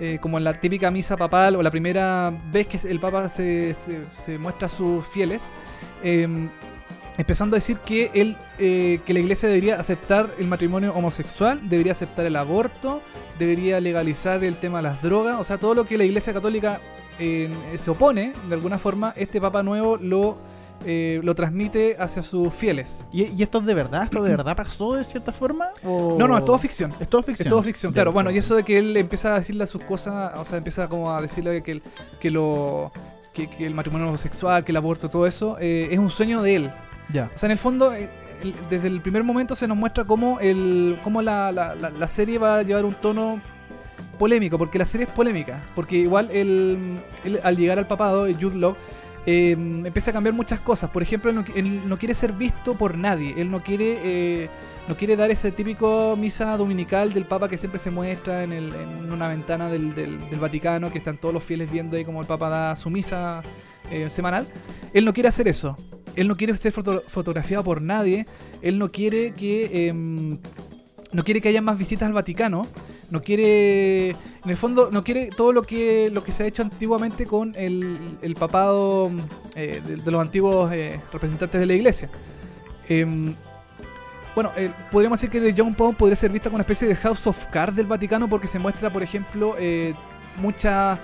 [0.00, 3.74] Eh, como en la típica misa papal o la primera vez que el Papa se,
[3.74, 5.50] se- muestra a sus fieles,
[6.02, 6.48] em,
[7.18, 11.92] empezando a decir que, él, eh, que la iglesia debería aceptar el matrimonio homosexual, debería
[11.92, 13.02] aceptar el aborto,
[13.38, 16.80] debería legalizar el tema de las drogas, o sea, todo lo que la iglesia católica
[17.18, 20.38] eh, se opone, de alguna forma, este Papa nuevo lo,
[20.84, 23.04] eh, lo transmite hacia sus fieles.
[23.12, 24.04] ¿Y, y esto es de verdad?
[24.04, 25.68] ¿Esto de verdad pasó de cierta forma?
[25.84, 26.92] ¿O- No, no, es todo ficción.
[27.00, 27.46] Es todo ficción.
[27.46, 28.12] Es todo ficción, claro.
[28.12, 31.10] Bueno, y eso de que él empieza a decirle sus cosas, o sea, empieza como
[31.12, 31.82] a decirle que el,
[32.20, 32.92] que lo
[33.34, 36.56] que, que el matrimonio homosexual, que el aborto, todo eso, eh, es un sueño de
[36.56, 36.70] él.
[37.12, 37.30] Ya.
[37.34, 38.08] O sea, en el fondo, eh,
[38.70, 42.38] desde el primer momento se nos muestra cómo, el, cómo la, la- la- la serie
[42.38, 43.40] va a llevar un tono
[44.18, 48.34] polémico, porque la serie es polémica, porque igual el, él, al llegar al papado, el
[48.36, 48.76] Jude Law,
[49.26, 50.90] eh, empieza a cambiar muchas cosas.
[50.90, 53.98] Por ejemplo, él no, quiere ser visto por nadie, él no quiere...
[54.02, 54.48] eh,
[54.88, 58.52] no quiere dar ese típico misa dominical del Papa que siempre se muestra en,
[59.12, 62.48] una ventana del, del- Vaticano, que están todos los fieles viendo ahí como el Papa
[62.48, 63.42] da su misa
[63.88, 64.48] eh, semanal.
[64.92, 65.76] Él no quiere hacer eso.
[66.16, 68.26] Él no quiere ser foto- fotografiado por nadie.
[68.62, 70.38] Él no quiere que em,
[71.12, 72.66] no quiere que haya más visitas al Vaticano.
[73.10, 76.62] No quiere, en el fondo, no quiere todo lo que lo que se ha hecho
[76.62, 79.10] antiguamente con el, el papado
[79.56, 82.08] eh, de, de los antiguos eh, representantes de la Iglesia.
[82.88, 83.34] Em,
[84.34, 86.94] bueno, eh, podríamos decir que The John Pope podría ser vista como una especie de
[86.94, 89.56] House of Cards del Vaticano porque se muestra, por ejemplo,
[90.36, 90.98] mucha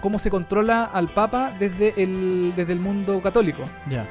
[0.00, 3.62] cómo se controla al Papa desde el, desde el mundo católico.
[3.88, 4.04] Ya.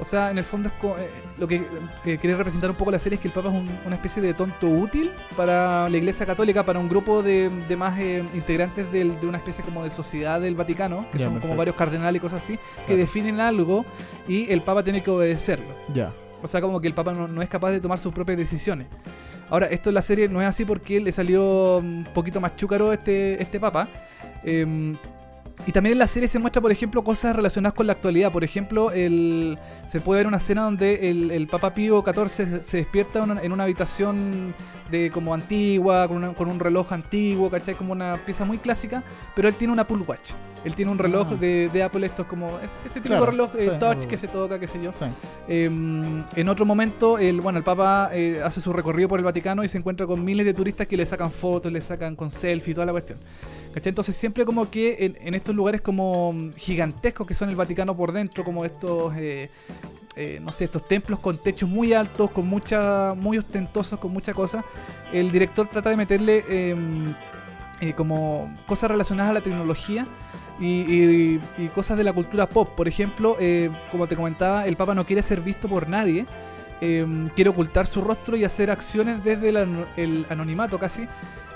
[0.00, 1.62] O sea, en el fondo es co- eh, lo que
[2.02, 4.32] quiere representar un poco la serie es que el Papa es un- una especie de
[4.34, 9.20] tonto útil para la Iglesia Católica, para un grupo de, de más eh, integrantes del-
[9.20, 12.42] de una especie como de sociedad del Vaticano, que son como varios cardenales y cosas
[12.42, 13.84] así, que definen algo
[14.26, 15.74] y el Papa tiene que obedecerlo.
[15.92, 16.12] Ya.
[16.42, 18.86] O sea, como que el Papa no, no es capaz de tomar sus propias decisiones.
[19.50, 22.92] Ahora, esto en la serie no es así porque le salió un poquito más chúcaro
[22.92, 23.88] este, este Papa.
[24.44, 24.96] Em,
[25.66, 28.32] y también en la serie se muestra, por ejemplo, cosas relacionadas con la actualidad.
[28.32, 32.62] Por ejemplo, el, se puede ver una escena donde el, el Papa Pío XIV se,
[32.62, 34.54] se despierta una- en una habitación
[34.90, 37.74] de como antigua, con, una- con un reloj antiguo, ¿cachai?
[37.76, 39.02] Como una pieza muy clásica,
[39.36, 40.30] pero él tiene una Apple Watch.
[40.64, 41.34] Él tiene un reloj Ah.
[41.36, 42.46] de, de Apple, estos como
[42.84, 44.92] este típico Claro, reloj eh, sí, touch que se toca, qué sé yo.
[44.92, 45.04] Sí.
[45.48, 49.62] Eh, en otro momento, el, bueno, el Papa eh, hace su recorrido por el Vaticano
[49.64, 52.74] y se encuentra con miles de turistas que le sacan fotos, le sacan con selfie,
[52.74, 53.18] toda la cuestión.
[53.72, 53.90] ¿Cachai?
[53.90, 58.42] Entonces siempre como que en, estos lugares como gigantescos que son el Vaticano por dentro,
[58.42, 59.50] como estos, eh,
[60.16, 64.34] eh, no sé, estos templos con techos muy altos, con mucha, muy ostentosos, con mucha
[64.34, 64.64] cosa,
[65.12, 66.74] el director trata de meterle eh,
[67.80, 70.06] eh, como cosas relacionadas a la tecnología
[70.60, 71.38] y,
[71.74, 72.68] cosas de la cultura pop.
[72.76, 76.26] Por ejemplo, eh, como te comentaba, el Papa no quiere ser visto por nadie.
[76.82, 81.06] eh, quiere ocultar su rostro y hacer acciones desde el, el anonimato casi.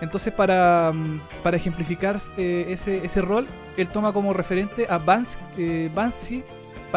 [0.00, 5.38] Entonces, para, mm, para ejemplificar eh, ese, ese rol, él toma como referente a Bans,
[5.56, 5.90] eh,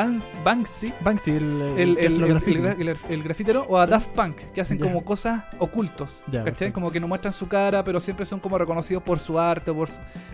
[0.01, 4.35] Banksy, Banksy, el, el, el, el- el gra- el- el grafitero, o a Daft Punk,
[4.53, 4.85] que hacen Ya.
[4.85, 6.21] como cosas ocultos.
[6.27, 6.71] Ya, ¿cachai?
[6.71, 9.75] Como que no muestran su cara, pero siempre son como reconocidos por su arte, o,
[9.75, 9.89] por,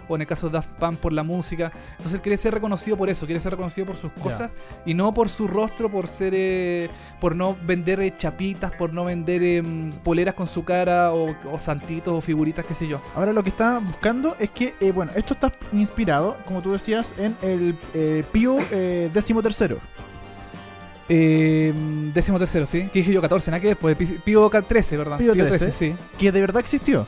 [0.09, 1.71] o en el caso de Daft Punk por la música.
[1.91, 4.51] Entonces él quiere ser reconocido por eso, quiere ser reconocido por sus cosas
[4.85, 6.89] y no por su rostro, por ser, eh,
[7.21, 11.57] por no vender eh, chapitas, por no vender em, poleras con su cara o, o
[11.57, 13.01] santitos o figuritas, qué sé yo.
[13.15, 17.15] Ahora lo que está buscando es que, eh, bueno, esto está inspirado, como tú decías,
[17.17, 19.09] en el eh, Pío eh,
[19.53, 19.77] XIII.
[21.09, 21.73] Eh,
[22.13, 22.89] décimo tercero, sí.
[22.93, 23.21] ¿Qué dije yo?
[23.21, 23.77] 14, nada que ver.
[23.77, 25.17] Pues Pío 13, ¿verdad?
[25.17, 25.71] Pío 13.
[25.71, 25.95] sí.
[26.17, 27.05] Que de verdad existió.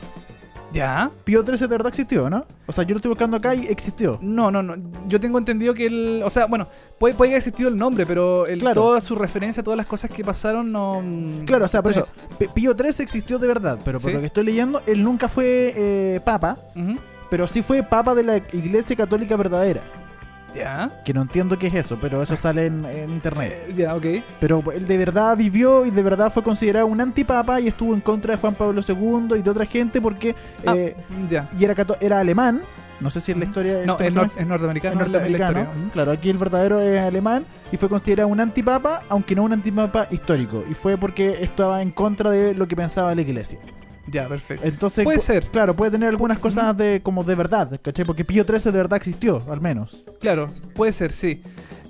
[0.72, 1.10] ¿Ya?
[1.24, 2.44] Pío 13 de verdad existió, ¿no?
[2.66, 4.18] O sea, yo lo estoy buscando acá y existió.
[4.20, 4.74] No, no, no.
[5.06, 6.22] Yo tengo entendido que el.
[6.24, 6.68] O sea, bueno,
[6.98, 8.82] puede, puede haber existido el nombre, pero el, Claro.
[8.82, 11.00] toda su referencia, todas las cosas que pasaron, no.
[11.02, 12.06] mm, Claro, o sea, por eso,
[12.52, 14.14] Pío 13 existió de verdad, pero por Sí.
[14.14, 16.58] lo que estoy leyendo, él nunca fue eh, papa,
[17.30, 19.82] pero sí fue papa de la Iglesia Católica verdadera.
[20.54, 20.90] Ya.
[21.04, 23.66] Que no entiendo qué es eso, pero eso sale en, en internet.
[23.68, 24.06] Eh, ya, ok.
[24.40, 28.00] Pero él de verdad vivió y de verdad fue considerado un antipapa y estuvo en
[28.00, 30.34] contra de Juan Pablo II y de otra gente porque
[30.64, 30.96] Ah, eh,
[31.28, 31.48] ya.
[31.58, 32.62] y era, era alemán.
[32.98, 34.94] No sé si en la historia No, es, nor- es norteamericano.
[34.94, 35.66] es la- la norteamericano.
[35.92, 40.06] Claro, aquí el verdadero es alemán y fue considerado un antipapa, aunque no un antipapa
[40.10, 40.64] histórico.
[40.70, 43.58] Y fue porque estaba en contra de lo que pensaba la iglesia.
[44.10, 44.66] Ya, perfecto.
[44.66, 45.44] Entonces, Puede ser.
[45.46, 48.04] Claro, puede tener algunas cosas de como de verdad, ¿cachai?
[48.04, 50.04] Porque Pío XIII de verdad existió, al menos.
[50.20, 51.42] Claro, puede ser, sí.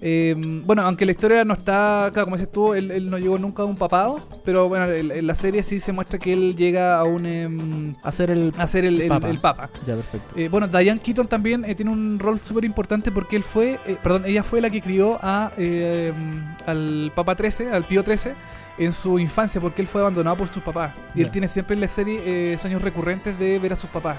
[0.03, 0.35] Eh,
[0.67, 3.63] bueno, aunque la historia no está, claro, como dices tú, él, él no llegó nunca
[3.63, 6.99] a un papado, pero bueno, en, en la serie sí se muestra que él llega
[6.99, 8.53] a un em, Hacer el...
[8.59, 9.29] a ser el, el- Papa.
[9.31, 9.71] el papa.
[9.87, 10.35] Ya, perfecto.
[10.39, 13.97] Eh, bueno, Diane Keaton también eh, tiene un rol súper importante porque él fue, eh,
[14.03, 16.13] perdón, ella fue la que crió a, eh,
[16.67, 18.35] al Papa 13, al Pío 13,
[18.79, 20.95] en su infancia porque él fue abandonado por sus papás.
[21.15, 24.17] Y él tiene siempre en la serie eh, sueños recurrentes de ver a sus papás,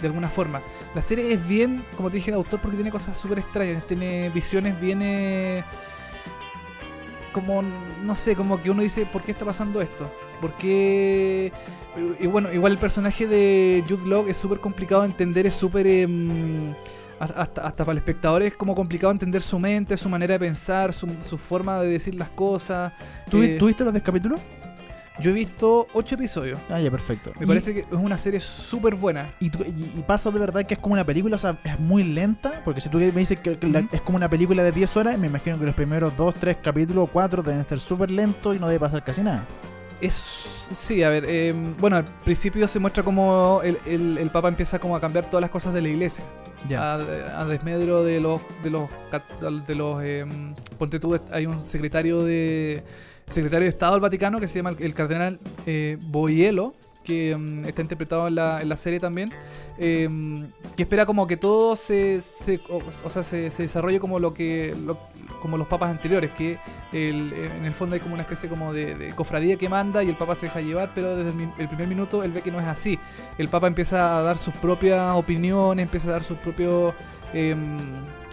[0.00, 0.60] de alguna forma.
[0.94, 4.30] La serie es bien, como te dije, de autor porque tiene cosas súper extrañas, tiene
[4.30, 5.00] visiones bien...
[5.02, 5.64] eh,
[7.32, 7.62] como,
[8.02, 10.10] no sé, como que uno dice, ¿por qué está pasando esto?
[10.40, 11.52] ¿Por qué...?
[12.20, 15.86] Y bueno, igual el personaje de Jude Law es súper complicado de entender, es súper...
[15.86, 16.74] em,
[17.20, 20.92] hasta, hasta para el espectador es como complicado entender su mente, su manera de pensar,
[20.92, 22.92] su, su forma de decir las cosas.
[23.30, 24.40] ¿Tú, Eh, ¿Tuviste los 10 capítulos?
[25.20, 26.60] yo he visto ocho episodios.
[26.70, 27.32] Ah, ya, perfecto.
[27.40, 29.32] Me Y- parece que es una serie súper buena.
[29.40, 32.04] Y, y- y pasa de verdad que es como una película, o sea, es muy
[32.04, 33.88] lenta, porque si tú me dices que, que la- Ujú.
[33.96, 37.08] es como una película de 10 horas, me imagino que los primeros 2, 3 capítulos
[37.08, 39.44] o 4 deben ser súper lentos y no debe pasar casi nada.
[40.00, 44.46] Es, sí, a ver, eh, bueno, al principio se muestra como el, el- el Papa
[44.48, 46.24] empieza como a cambiar todas las cosas de la iglesia.
[46.76, 48.88] A, a desmedro de los de los
[49.66, 50.24] de los eh,
[50.76, 52.82] ponte tú, hay un secretario de
[53.28, 55.98] secretario de Estado del Vaticano que se llama el, el cardenal eh,
[57.04, 59.30] que mm, está interpretado en la, en la serie también
[59.78, 60.08] eh,
[60.76, 64.34] que espera como que todo se, se- o, o sea se, se desarrolle como lo
[64.34, 64.98] que lo-
[65.40, 66.58] como los papas anteriores que
[66.92, 70.16] el- en el fondo hay como una especie como de, cofradía que manda y el
[70.16, 72.98] papa se deja llevar pero desde el, primer minuto él ve que no es así
[73.36, 76.94] el Papa empieza a dar sus propias opiniones, empieza a dar sus propios
[77.32, 77.54] eh,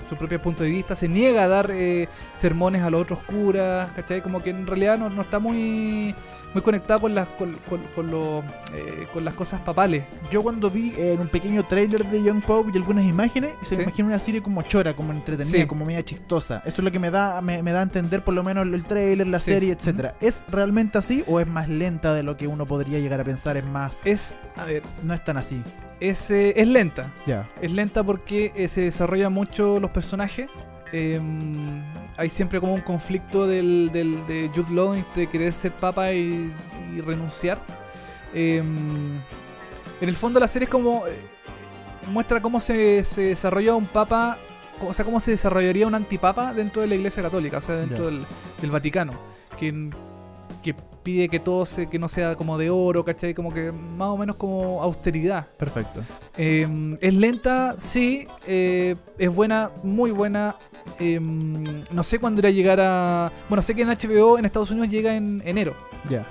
[0.08, 3.90] su propio punto de vista, se niega a dar eh, sermones a los otros curas,
[3.96, 4.22] ¿cachai?
[4.22, 6.14] Como que en realidad no, no está muy
[6.56, 8.40] muy conectado con las con, con- con lo,
[8.74, 10.06] eh, con las cosas papales.
[10.32, 13.72] Yo cuando vi eh, en un pequeño trailer de Young Pope y algunas imágenes, se
[13.72, 13.76] Sí.
[13.78, 15.68] me imagina una serie como chora, como entretenida, Sí.
[15.68, 16.64] como media chistosa.
[16.66, 18.84] Eso es lo que me da, me, me da a entender por lo menos el
[18.86, 19.52] trailer, la Sí.
[19.52, 20.16] serie, etcétera.
[20.22, 23.58] ¿Es realmente así o es más lenta de lo que uno podría llegar a pensar?
[23.58, 24.08] Es más...
[24.08, 25.62] Es, a ver, No es tan así.
[26.00, 27.12] es, eh, es lenta.
[27.26, 27.50] Ya.
[27.62, 30.50] Es lenta porque eh, se desarrollan mucho los personajes.
[30.98, 31.20] Eh,
[32.16, 36.54] hay siempre como un conflicto del, del- de Jude Law entre querer ser papa y,
[36.96, 37.60] y renunciar.
[38.34, 41.06] Eh, en el fondo la serie es como...
[41.08, 41.20] eh,
[42.12, 44.38] muestra cómo se, se desarrolla un papa...
[44.88, 48.06] O sea, cómo se desarrollaría un antipapa dentro de la iglesia católica, o sea, dentro
[48.08, 48.26] del,
[48.62, 49.14] del Vaticano.
[49.58, 49.90] Que,
[50.62, 50.76] que
[51.06, 53.36] pide que todo se, que no sea como de oro, ¿cachai?
[53.36, 55.46] Como que más o menos como austeridad.
[55.56, 56.02] Perfecto.
[56.36, 56.68] Eh,
[57.00, 58.28] es lenta, sí.
[58.48, 60.56] eh, es buena, muy buena.
[61.00, 63.32] eh, no sé cuándo irá a llegar a.
[63.48, 65.76] Bueno, sé que en HBO en Estados Unidos llega en enero.
[66.10, 66.26] Ya.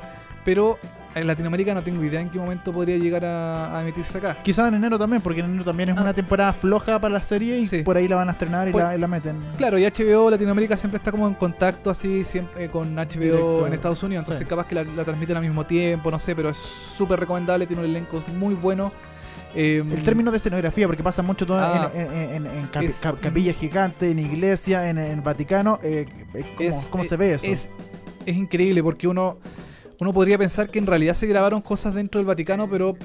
[0.44, 0.76] Pero
[1.14, 4.36] en Latinoamérica no tengo idea en qué momento podría llegar a, a emitirse acá.
[4.42, 6.02] Quizás en enero también, porque en enero también es Ah.
[6.02, 7.82] una temporada floja para la serie y Sí.
[7.82, 9.36] por ahí la van a estrenar y, Pues- la, y la meten.
[9.56, 13.66] Claro, y HBO Latinoamérica siempre está como en contacto así siempre, eh, con HBO Directo.
[13.68, 14.24] en Estados Unidos.
[14.24, 14.48] Entonces Sí.
[14.50, 17.82] capaz que la, la transmiten al mismo tiempo, no sé, pero es súper recomendable, tiene
[17.82, 18.92] un elenco muy bueno.
[19.56, 21.88] Eh, El término de escenografía, porque pasa mucho todo Ah.
[21.94, 25.78] en, en- en- en capi- Es- cap- capillas gigantes, en iglesia, en, Vaticano.
[25.80, 26.06] eh,
[26.56, 27.46] ¿Cómo, Es- cómo eh, se ve eso?
[27.46, 27.68] Es,
[28.26, 29.36] es increíble porque uno,
[30.00, 32.96] uno podría pensar que en realidad se grabaron cosas dentro del Vaticano, pero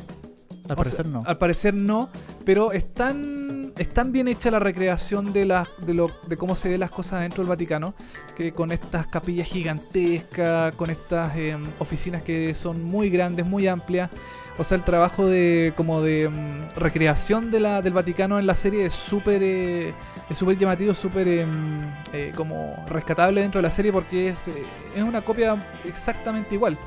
[0.67, 1.23] Al parecer sea, no.
[1.25, 2.09] Al parecer no,
[2.45, 6.53] pero es tan, es tan bien hecha la recreación de, las de, lo, de cómo
[6.53, 7.93] se ven las cosas dentro del Vaticano,
[8.35, 14.09] que con estas capillas gigantescas, con estas eh, oficinas que son muy grandes, muy amplias.
[14.57, 18.55] O sea, el trabajo de como de mm, recreación de la, del Vaticano en la
[18.55, 19.93] serie es súper eh,
[20.33, 24.63] súper llamativo, súper mm, eh, como rescatable dentro de la serie porque es, eh,
[24.93, 25.55] es una copia
[25.85, 26.77] exactamente igual.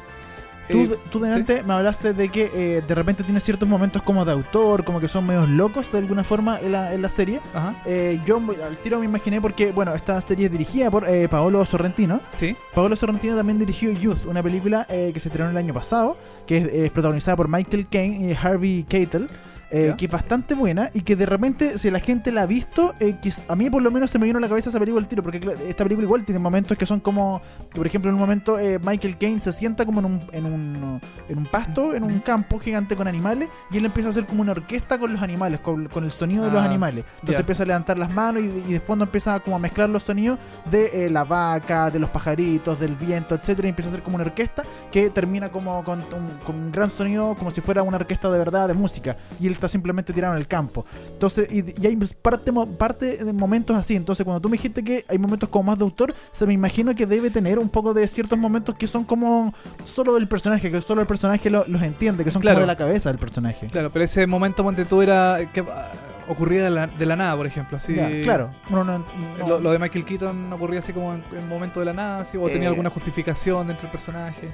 [0.73, 4.33] Tú, tú delante me hablaste de que eh, de repente tiene ciertos momentos como de
[4.33, 7.41] autor, como que son medios locos de alguna forma en la, en la serie.
[7.55, 7.83] Ajá.
[7.87, 11.65] Eh, yo al tiro me imaginé porque, bueno, esta serie es dirigida por eh, Paolo
[11.67, 12.21] Sorrentino.
[12.35, 12.57] Sí.
[12.75, 16.17] Paolo Sorrentino también dirigió Youth, una película eh, que se estrenó el año pasado,
[16.47, 19.29] que es, es protagonizada por Michael Caine y Harvey Keitel.
[19.73, 22.95] Eh, que es bastante buena y que de repente, si la gente la ha visto,
[23.01, 25.03] eh, que a mí por lo menos se me vino a la cabeza esa película
[25.03, 28.15] al tiro, porque esta película igual tiene momentos que son como, que por ejemplo en
[28.15, 31.95] un momento eh, Michael Caine se sienta como en un, en, un, en un pasto,
[31.95, 35.13] en un campo gigante con animales, y él empieza a hacer como una orquesta con
[35.13, 37.05] los animales, con, con el sonido de los Ah, animales.
[37.21, 39.89] Entonces empieza a levantar las manos y, de- y de fondo empieza como a mezclar
[39.89, 40.39] los sonidos
[40.71, 44.25] de la vaca, de los pajaritos, del viento, etcétera, y empieza a hacer como una
[44.25, 48.29] orquesta que termina como con un, con un gran sonido, como si fuera una orquesta
[48.31, 50.85] de verdad de música, y él está simplemente tirado en el campo.
[51.13, 53.95] Entonces, y, y hay parte, mo- parte de momentos así.
[53.95, 56.95] Entonces, cuando tú me dijiste que hay momentos como más de autor, se me imagino
[56.95, 59.55] que debe tener un poco de ciertos momentos que son como
[59.85, 62.57] solo del personaje, que solo el personaje lo- los entiende, que son Claro.
[62.57, 63.69] como de la cabeza del personaje.
[63.69, 65.93] Claro, pero ese momento, ponte tú, era que ah,
[66.29, 67.77] ocurría de la, de la nada, por ejemplo.
[67.77, 68.51] Así, Ya, claro.
[68.71, 69.05] No- no-
[69.47, 72.37] Lo, lo de Michael Keaton ocurría así como en, en momento de la nada, así,
[72.37, 74.49] o tenía Eh, alguna justificación dentro del personaje.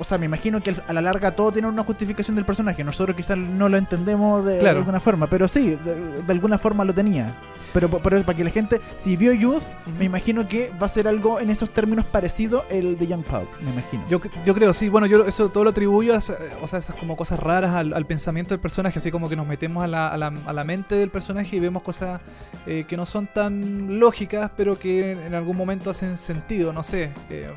[0.00, 2.82] O sea, me imagino que a la larga todo tiene una justificación del personaje.
[2.82, 6.94] Nosotros quizás no lo entendemos de, alguna forma, pero sí, de, de alguna forma lo
[6.94, 7.34] tenía.
[7.72, 9.62] Pero, pero para que la gente, si vio Youth,
[9.98, 13.48] me imagino que va a ser algo en esos términos parecido el de Young Pulp,
[13.62, 14.02] me imagino.
[14.08, 17.16] Yo, yo creo, sí, bueno, yo eso todo lo atribuyo a, o sea, esas como
[17.16, 20.16] cosas raras al, al pensamiento del personaje, así como que nos metemos a la, a
[20.16, 22.20] la, a la mente del personaje y vemos cosas
[22.66, 27.10] eh, que no son tan lógicas, pero que en algún momento hacen sentido, no sé.
[27.28, 27.50] eh,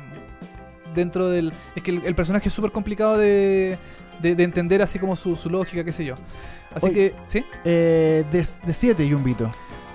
[0.94, 1.52] dentro del...
[1.74, 3.76] Es que el, el personaje es súper complicado de,
[4.20, 6.14] de, de entender así como su, su lógica, qué sé yo.
[6.74, 6.94] Así Oye.
[6.94, 7.44] que, ¿sí?
[7.64, 9.50] Eh, de 7, Yumbito.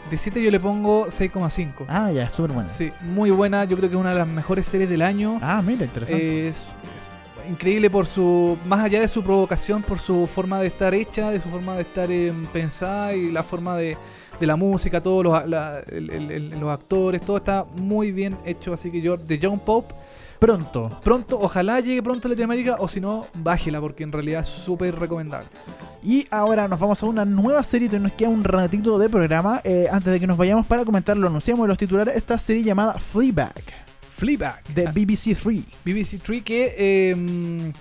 [0.10, 1.86] De 7 yo le pongo 6,5.
[1.88, 2.68] Ah, ya, súper buena.
[2.70, 5.40] Sí, muy buena, yo creo que es una de las mejores series del año.
[5.42, 6.48] Ah, mira, interesante.
[6.48, 8.58] Es, es increíble por su.
[8.66, 11.82] Más allá de su provocación, por su forma de estar hecha, de su forma de
[11.84, 13.98] estar eh, pensada y la forma de,
[14.40, 18.36] de la música, todos los, la- el- el- el- los actores, todo está muy bien
[18.46, 18.74] hecho.
[18.74, 19.94] Así que yo, de John Pope,
[20.40, 21.00] Pronto.
[21.04, 24.98] pronto, ojalá llegue pronto a Latinoamérica o si no, bájela porque en realidad es súper
[24.98, 25.50] recomendable.
[26.02, 29.60] Y ahora nos vamos a una nueva serie que nos queda un ratito de programa.
[29.66, 32.64] eh, antes de que nos vayamos para comentar, lo anunciamos en los titulares, esta serie
[32.64, 33.54] llamada Fleabag
[34.12, 34.64] Fleabag.
[34.74, 35.66] de BBC Three.
[35.84, 37.72] BBC Three que, eh,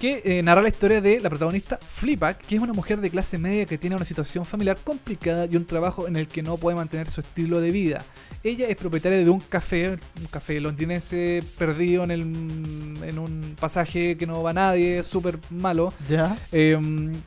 [0.00, 3.38] que eh, narra la historia de la protagonista Fleabag, que es una mujer de clase
[3.38, 6.76] media que tiene una situación familiar complicada y un trabajo en el que no puede
[6.76, 8.04] mantener su estilo de vida.
[8.46, 14.18] Ella es propietaria de un café, un café londinense perdido en, el, en un pasaje
[14.18, 16.36] que no va a nadie, súper malo, Ya.
[16.52, 16.78] eh,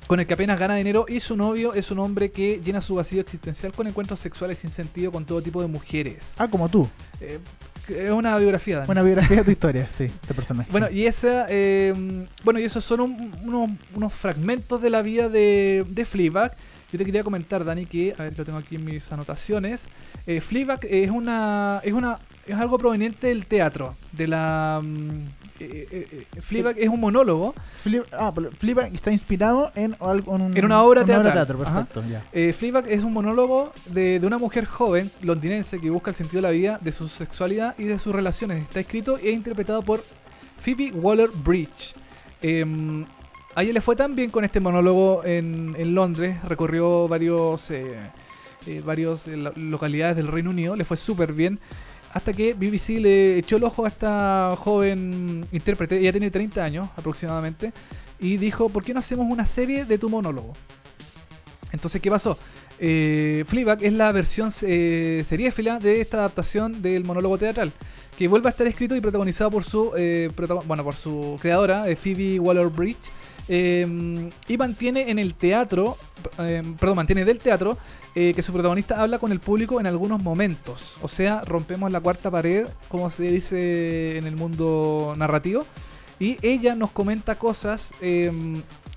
[0.05, 2.93] con el que apenas gana dinero y su novio es un hombre que llena su
[2.95, 6.34] vacío existencial con encuentros sexuales sin sentido con todo tipo de mujeres.
[6.38, 6.88] Ah, como tú.
[7.20, 7.39] Eh,
[7.89, 8.86] es una biografía, Dani.
[8.86, 10.70] Buena biografía de tu historia, sí, este personaje.
[10.72, 11.95] Bueno, y esa, eh,
[12.43, 16.51] bueno, y esos son un- unos, unos fragmentos de la vida de, de Fleabag.
[16.92, 19.90] Yo te quería comentar, Dani, que, a ver, lo tengo aquí en mis anotaciones.
[20.26, 25.10] Eh, Fleabag es una, es una, es algo proveniente del teatro, de la, mm,
[25.60, 27.54] eh, eh, eh, Fleabag es un monólogo.
[27.84, 31.34] Fle- ah, pero Fleabag está inspirado en, un- En una obra teatral.
[31.34, 31.86] teatro, Ajá.
[31.86, 32.24] perfecto, ya.
[32.32, 36.38] Eh, Fleabag es un monólogo de, de una mujer joven londinense que busca el sentido
[36.38, 38.64] de la vida, de su sexualidad y de sus relaciones.
[38.64, 40.02] Está escrito e interpretado por
[40.58, 41.96] Phoebe Waller-Bridge.
[43.58, 47.97] A ella le fue tan bien con este monólogo en, Londres, recorrió varios, eh,
[48.68, 51.60] eh, varios eh, lo- localidades del Reino Unido, le fue súper bien.
[52.14, 56.89] Hasta que BBC le echó el ojo a esta joven intérprete, ella tiene 30 años
[56.95, 57.74] aproximadamente,
[58.20, 60.53] y dijo, ¿por qué no hacemos una serie de tu monólogo?
[61.72, 62.38] Entonces, ¿qué pasó?
[62.78, 67.74] Eh, Fleabag es la versión eh, seriéfila de esta adaptación del monólogo teatral,
[68.16, 69.93] que vuelve a estar escrito y protagonizado por su,
[70.68, 72.97] bueno, por su creadora, Phoebe Waller-Bridge,
[73.48, 75.98] eh, y mantiene en el teatro,
[76.39, 77.78] eh, perdón, mantiene del teatro
[78.16, 80.98] eh, que su protagonista habla con el público en algunos momentos.
[81.02, 85.66] O sea, rompemos la cuarta pared, como se dice en el mundo narrativo,
[86.20, 88.32] y ella nos comenta cosas eh,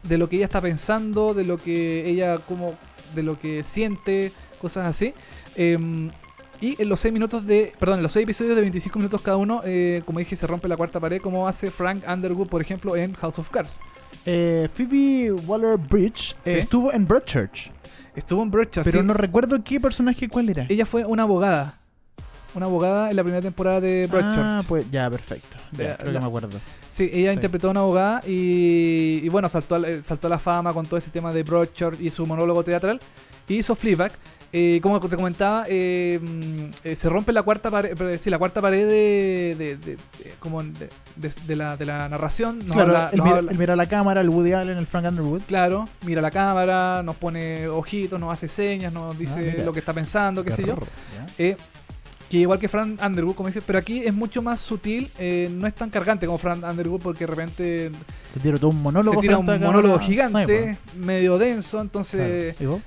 [0.03, 2.75] de lo que ella está pensando, de lo que ella como
[3.15, 5.15] de lo que siente, cosas así.
[6.61, 7.73] Y en los 6 minutos de.
[7.79, 10.69] Perdón, en los 6 episodios de 25 minutos cada uno, eh, como dije, se rompe
[10.69, 13.81] la cuarta pared, como hace Frank Underwood, por ejemplo, en House of Cards.
[14.27, 16.59] Eh, Phoebe Waller-Bridge eh, Sí.
[16.59, 17.73] estuvo en Broadchurch,
[18.15, 18.85] Estuvo en Broadchurch.
[18.85, 19.07] pero sí.
[19.07, 20.67] no recuerdo qué personaje cuál era.
[20.69, 21.77] Ella fue una abogada.
[22.55, 24.37] Una abogada en la primera temporada de Broadchurch.
[24.45, 25.57] Ah, pues ya, perfecto.
[25.73, 26.59] Ya, La- creo la- que me acuerdo.
[26.89, 27.35] Sí, ella Sí.
[27.35, 30.85] interpretó a una abogada y, y bueno, saltó a, la- saltó a la fama con
[30.85, 32.99] todo este tema de Broadchurch y su monólogo teatral.
[33.49, 34.13] Y hizo Fleabag.
[34.53, 36.19] Eh, como te comentaba, eh,
[36.83, 39.97] eh, se rompe la cuarta pared, pero, sí, la cuarta pared de, de- de-
[40.41, 42.59] como de, la, de la narración.
[42.59, 45.07] Nos claro, habla- él, mira, habla- él mira la cámara, el Woody Allen, el Frank
[45.07, 45.43] Underwood.
[45.47, 49.79] Claro, mira la cámara, nos pone ojitos, nos hace señas, nos dice Ah, lo que
[49.79, 50.75] está pensando, qué sé yo.
[51.39, 51.57] Eh,
[52.29, 55.67] que igual que Frank Underwood, como dije, pero aquí es mucho más sutil, eh, no
[55.67, 57.91] es tan cargante como Frank Underwood porque de repente
[58.33, 59.21] Se tira todo un monólogo.
[59.21, 61.83] se tira un monólogo gigante, Sí, medio denso, pues.
[61.87, 62.81] entonces, Claro.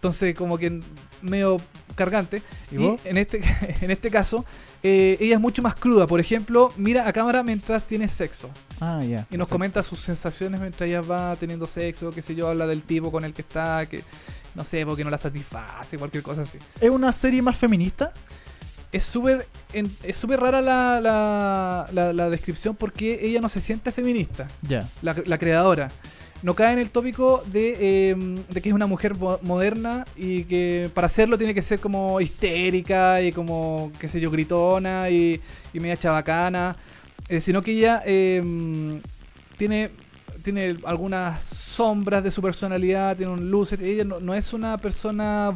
[0.00, 0.80] Entonces como que
[1.22, 1.58] medio
[1.94, 2.42] cargante.
[2.70, 3.40] ¿Y Y, en este
[3.82, 4.44] en este caso,
[4.82, 6.06] eh, ella es mucho más cruda.
[6.06, 8.48] Por ejemplo, mira a cámara mientras tiene sexo.
[8.80, 9.06] Ah, ya.
[9.06, 9.48] Y nos perfecto.
[9.50, 13.24] comenta sus sensaciones mientras ella va teniendo sexo, qué sé yo, habla del tipo con
[13.24, 14.02] el que está, que
[14.54, 16.58] no sé, porque no la satisface, cualquier cosa así.
[16.80, 18.12] ¿Es una serie más feminista?
[18.92, 19.46] Es súper
[20.02, 24.88] es súper rara la, la, la- la descripción porque ella no se siente feminista, Ya.
[25.02, 25.90] la, la creadora.
[26.42, 27.76] No cae en el tópico de,
[28.10, 28.14] eh,
[28.48, 32.18] de que es una mujer mo- moderna y que para hacerlo tiene que ser como
[32.20, 35.40] histérica y como, qué sé yo, gritona y,
[35.74, 36.76] y media chabacana.
[37.28, 38.40] eh, sino que ella eh,
[39.58, 39.90] tiene,
[40.42, 43.72] tiene algunas sombras de su personalidad, tiene un luz.
[43.72, 45.52] Ella no, no es una persona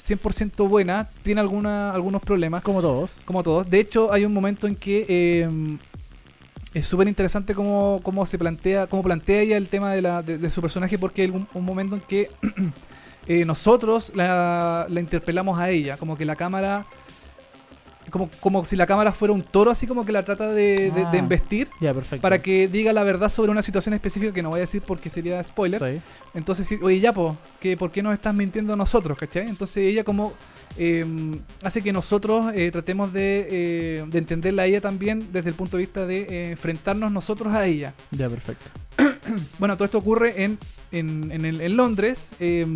[0.00, 3.10] 100% buena, tiene alguna, algunos problemas Como todos.
[3.24, 3.68] como todos.
[3.68, 5.48] De hecho, hay un momento en que eh,
[6.74, 10.38] es súper interesante cómo, cómo se plantea, cómo plantea ella el tema de, la, de,
[10.38, 12.30] de su personaje, porque hay un, un momento en que
[13.26, 16.86] eh, nosotros la, la interpelamos a ella, como que la cámara,
[18.10, 20.90] como, como si la cámara fuera un toro, así como que la trata de, de-
[20.90, 21.16] de Ah.
[21.16, 21.68] embestir.
[21.80, 22.22] Ya, perfecto.
[22.22, 25.08] Para que diga la verdad sobre una situación específica que no voy a decir porque
[25.10, 25.80] sería spoiler.
[25.80, 26.00] Sí.
[26.34, 29.48] Entonces, oye, ya, po, que ¿por qué nos estás mintiendo a nosotros, cachai?
[29.48, 30.32] Entonces ella como
[30.78, 31.04] eh,
[31.62, 35.76] hace que nosotros eh, tratemos de, eh, de entenderla a ella también desde el punto
[35.76, 37.94] de vista de eh, enfrentarnos nosotros a ella.
[38.10, 38.70] Ya, perfecto.
[39.58, 40.58] Bueno, todo esto ocurre en,
[40.90, 42.66] en, en, el- en Londres, eh,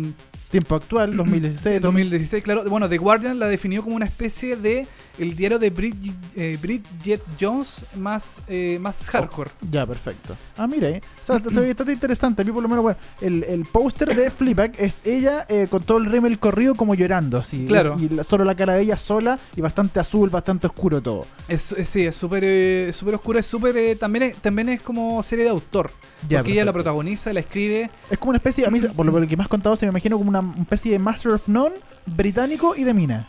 [0.51, 1.81] Tiempo actual, 2016.
[1.81, 2.63] 2016, claro.
[2.69, 4.87] Bueno, The Guardian la definió como una especie de
[5.17, 9.51] el diario de Bridget, eh, Bridget Jones más, eh, más hardcore.
[9.71, 10.35] Ya, perfecto.
[10.57, 11.01] Ah, mira, eh.
[11.21, 11.37] O sea,
[11.69, 12.41] está, interesante.
[12.41, 15.83] A mí, por lo menos, bueno, el, el póster de Fleabag es ella eh, con
[15.83, 17.65] todo el rímel corrido, como llorando, así.
[17.65, 17.97] Claro.
[17.99, 21.25] Y solo la cara de ella sola y bastante azul, bastante oscuro todo.
[21.47, 23.77] Es, es- sí, es súper eh, súper oscura, es súper...
[23.77, 25.91] eh, también, es, también es como serie de autor.
[26.27, 27.89] Ya, porque ella la protagoniza, la escribe.
[28.09, 30.17] Es como una especie, a mí, por lo que me has contado, se me imagino
[30.17, 33.27] como una especie de Master of None británico y de mina.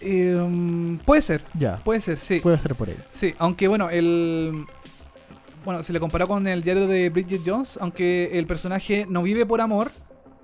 [0.00, 2.40] Eh, puede ser, Ya, puede ser, sí.
[2.40, 2.96] puede ser por ahí.
[3.10, 4.64] Sí, aunque bueno, el...
[5.64, 9.44] Bueno, se le comparó con el diario de Bridget Jones, aunque el personaje no vive
[9.44, 9.90] por amor.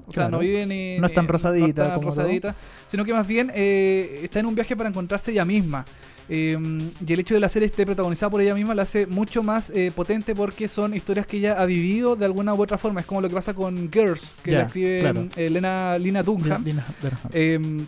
[0.07, 0.99] O sea, no vive ni...
[0.99, 2.55] No es tan rosadita no tan como rosadita,
[2.87, 5.85] sino que más bien eh, está en un viaje para encontrarse ella misma.
[6.29, 6.59] Eh,
[7.07, 9.71] y el hecho de la serie esté protagonizada por ella misma la hace mucho más
[9.71, 13.01] eh, potente porque son historias que ella ha vivido de alguna u otra forma.
[13.01, 15.27] Es como lo que pasa con Girls, que la escribe claro.
[15.37, 16.65] Elena, Lina Dunham.
[16.65, 17.87] Lina Dunham.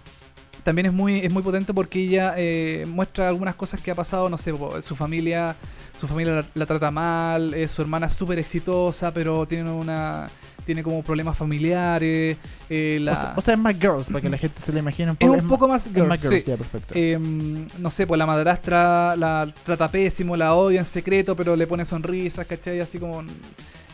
[0.67, 4.29] También es muy, es muy potente porque ella eh, muestra algunas cosas que ha pasado,
[4.29, 4.53] no sé,
[4.83, 5.55] su familia,
[5.97, 10.29] su familia la, la trata mal, eh, su hermana es súper exitosa, pero tiene una
[10.67, 12.37] tiene como problemas familiares,
[12.69, 14.81] eh, la- o, sea, o sea, es más girls, para que la gente se le
[14.81, 15.41] imagine un es poco.
[15.43, 16.51] un poco más es girl, más girls, sí.
[16.51, 16.93] ya, perfecto.
[16.95, 17.19] Eh,
[17.79, 21.85] no sé, pues la madrastra la trata pésimo, la odia en secreto, pero le pone
[21.87, 22.81] sonrisas, ¿cachai?
[22.81, 23.23] Así como...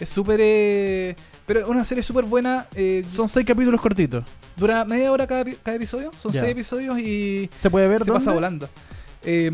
[0.01, 0.41] Es súper...
[0.43, 1.15] eh,
[1.47, 2.67] pero es una serie súper buena.
[2.75, 4.25] eh, Son seis capítulos cortitos.
[4.57, 6.11] dura media hora cada, cada episodio.
[6.19, 8.19] Son seis episodios y ¿Se puede ver se dónde?
[8.25, 8.69] pasa volando.
[9.25, 9.51] Eh,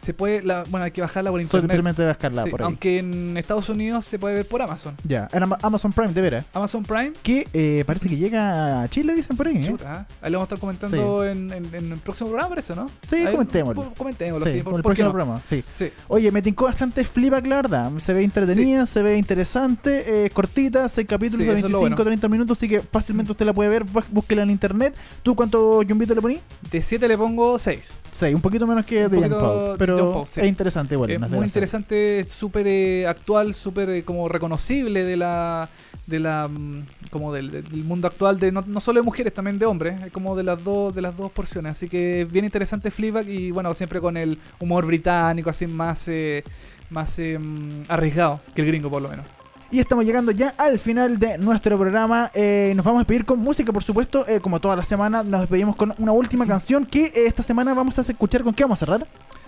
[0.00, 0.42] se puede...
[0.42, 1.62] La, bueno, hay que bajarla por internet.
[1.70, 2.66] Simplemente descargarla Sí, por ahí.
[2.66, 4.94] aunque en Estados Unidos se puede ver por Amazon.
[5.04, 6.44] Ya, en Ama- Amazon Prime, de veras.
[6.52, 7.12] Amazon Prime.
[7.22, 9.66] Que eh, parece que llega a Chile, dicen por ahí, ¿eh?
[9.66, 10.14] Chuta, ¿eh?
[10.22, 12.86] ahí lo vamos a estar comentando en, en- en el próximo programa, parece, ¿no?
[13.08, 13.92] Sí, Ahí- comentémoslo.
[13.96, 14.62] Comentémoslo, Sí, sí.
[14.62, 15.12] ¿por, el próximo no?
[15.14, 15.64] programa, sí.
[15.72, 15.90] Sí.
[16.08, 17.90] Oye, me tincó bastante Fleabag, la verdad.
[17.98, 21.96] Se ve entretenida, se ve interesante, cortita, seis capítulos Sí, de eso es lo 25,
[21.96, 22.04] bueno.
[22.10, 24.94] 30 minutos, así que fácilmente usted la puede ver, bú- búsquela en internet.
[25.22, 26.40] ¿Tú cuánto yumbito le poní?
[26.70, 27.92] De 7 le pongo 6.
[28.10, 30.40] Seis, un poquito menos Sí, de Young de pero Young Pope, sí.
[30.40, 31.10] es interesante igual.
[31.10, 35.68] Es muy interesante, súper eh, actual, súper eh, como reconocible de la
[36.06, 39.58] de la mm, como del, del mundo actual de no, no solo de mujeres también
[39.58, 42.90] de hombres es como de las dos de las dos porciones así que bien interesante
[42.90, 46.42] Fleabag y bueno siempre con el humor británico así más eh,
[46.90, 49.26] más mm, arriesgado que el gringo por lo menos
[49.72, 52.30] Y estamos llegando ya al final de nuestro programa.
[52.34, 54.26] Eh, nos vamos a despedir con música, por supuesto.
[54.26, 57.72] eh, como toda la semana, nos despedimos con una última canción que eh, esta semana
[57.72, 58.42] vamos a escuchar.
[58.42, 59.06] ¿Con qué vamos a cerrar?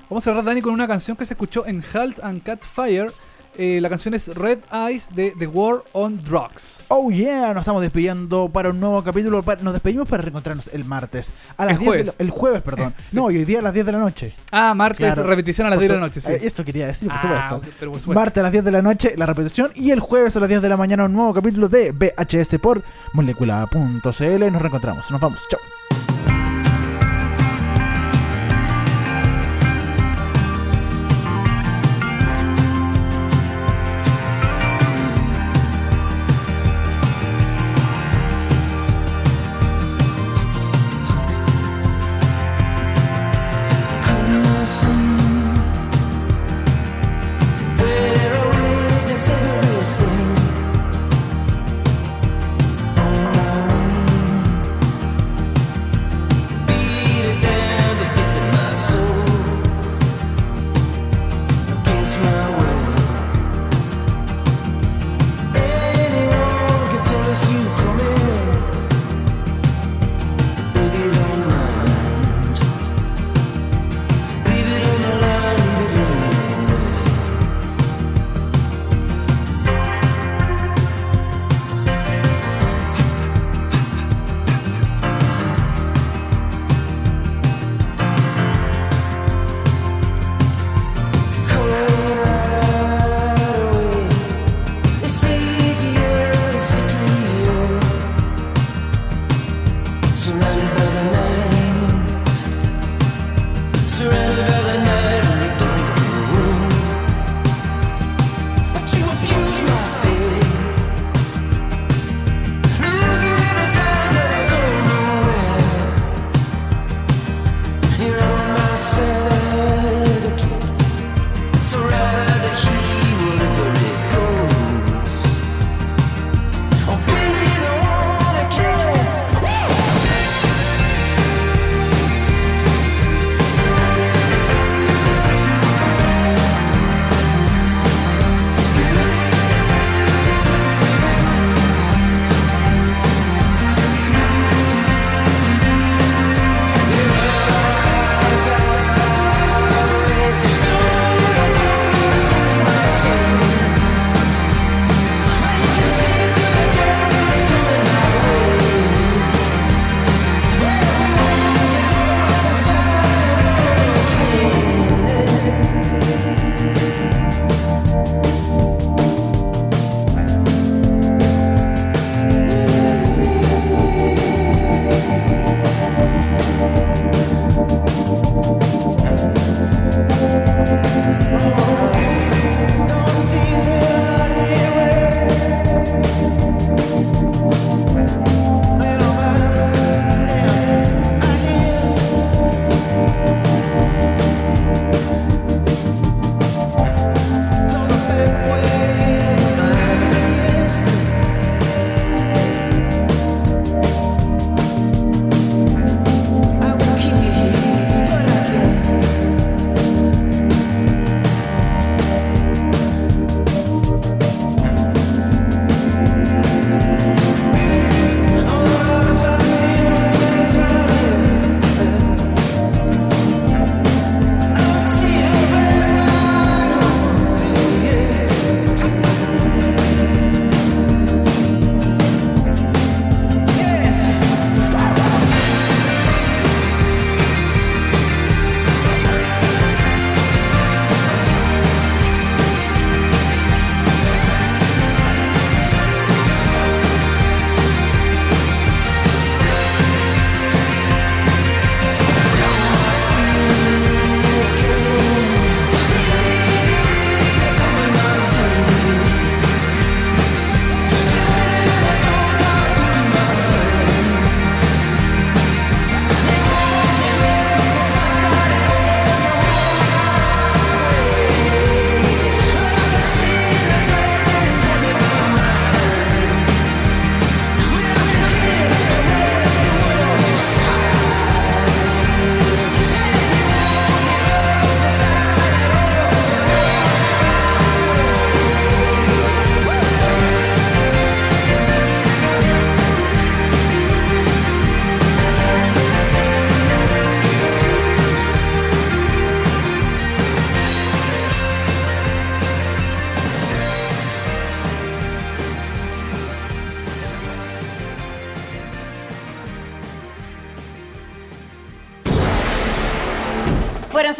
[0.08, 3.10] vamos a cerrar Dani con una canción que se escuchó en Halt and Cat Fire
[3.58, 7.82] Eh, la canción es Red Eyes de The War on Drugs Oh yeah, nos estamos
[7.82, 9.44] despidiendo para un nuevo capítulo.
[9.60, 11.32] Nos despedimos para reencontrarnos el martes.
[11.58, 12.06] A las El 10 de jueves.
[12.06, 12.94] la- el jueves, perdón.
[13.12, 14.32] No, y hoy día a las 10 de la noche.
[14.50, 15.22] Ah, martes, Claro.
[15.28, 16.32] repetición a las Por 10 de la noche, sí.
[16.32, 17.56] eh, Eso quería decir, por Ah, supuesto.
[17.56, 18.20] ok, pero por supuesto.
[18.20, 19.70] Martes a las 10 de la noche, la repetición.
[19.74, 22.82] Y el jueves a las 10 de la mañana, un nuevo capítulo de VHS por
[23.12, 24.50] molecula.cl.
[24.50, 25.10] Nos reencontramos.
[25.10, 25.38] Nos vamos.
[25.50, 25.60] Chao.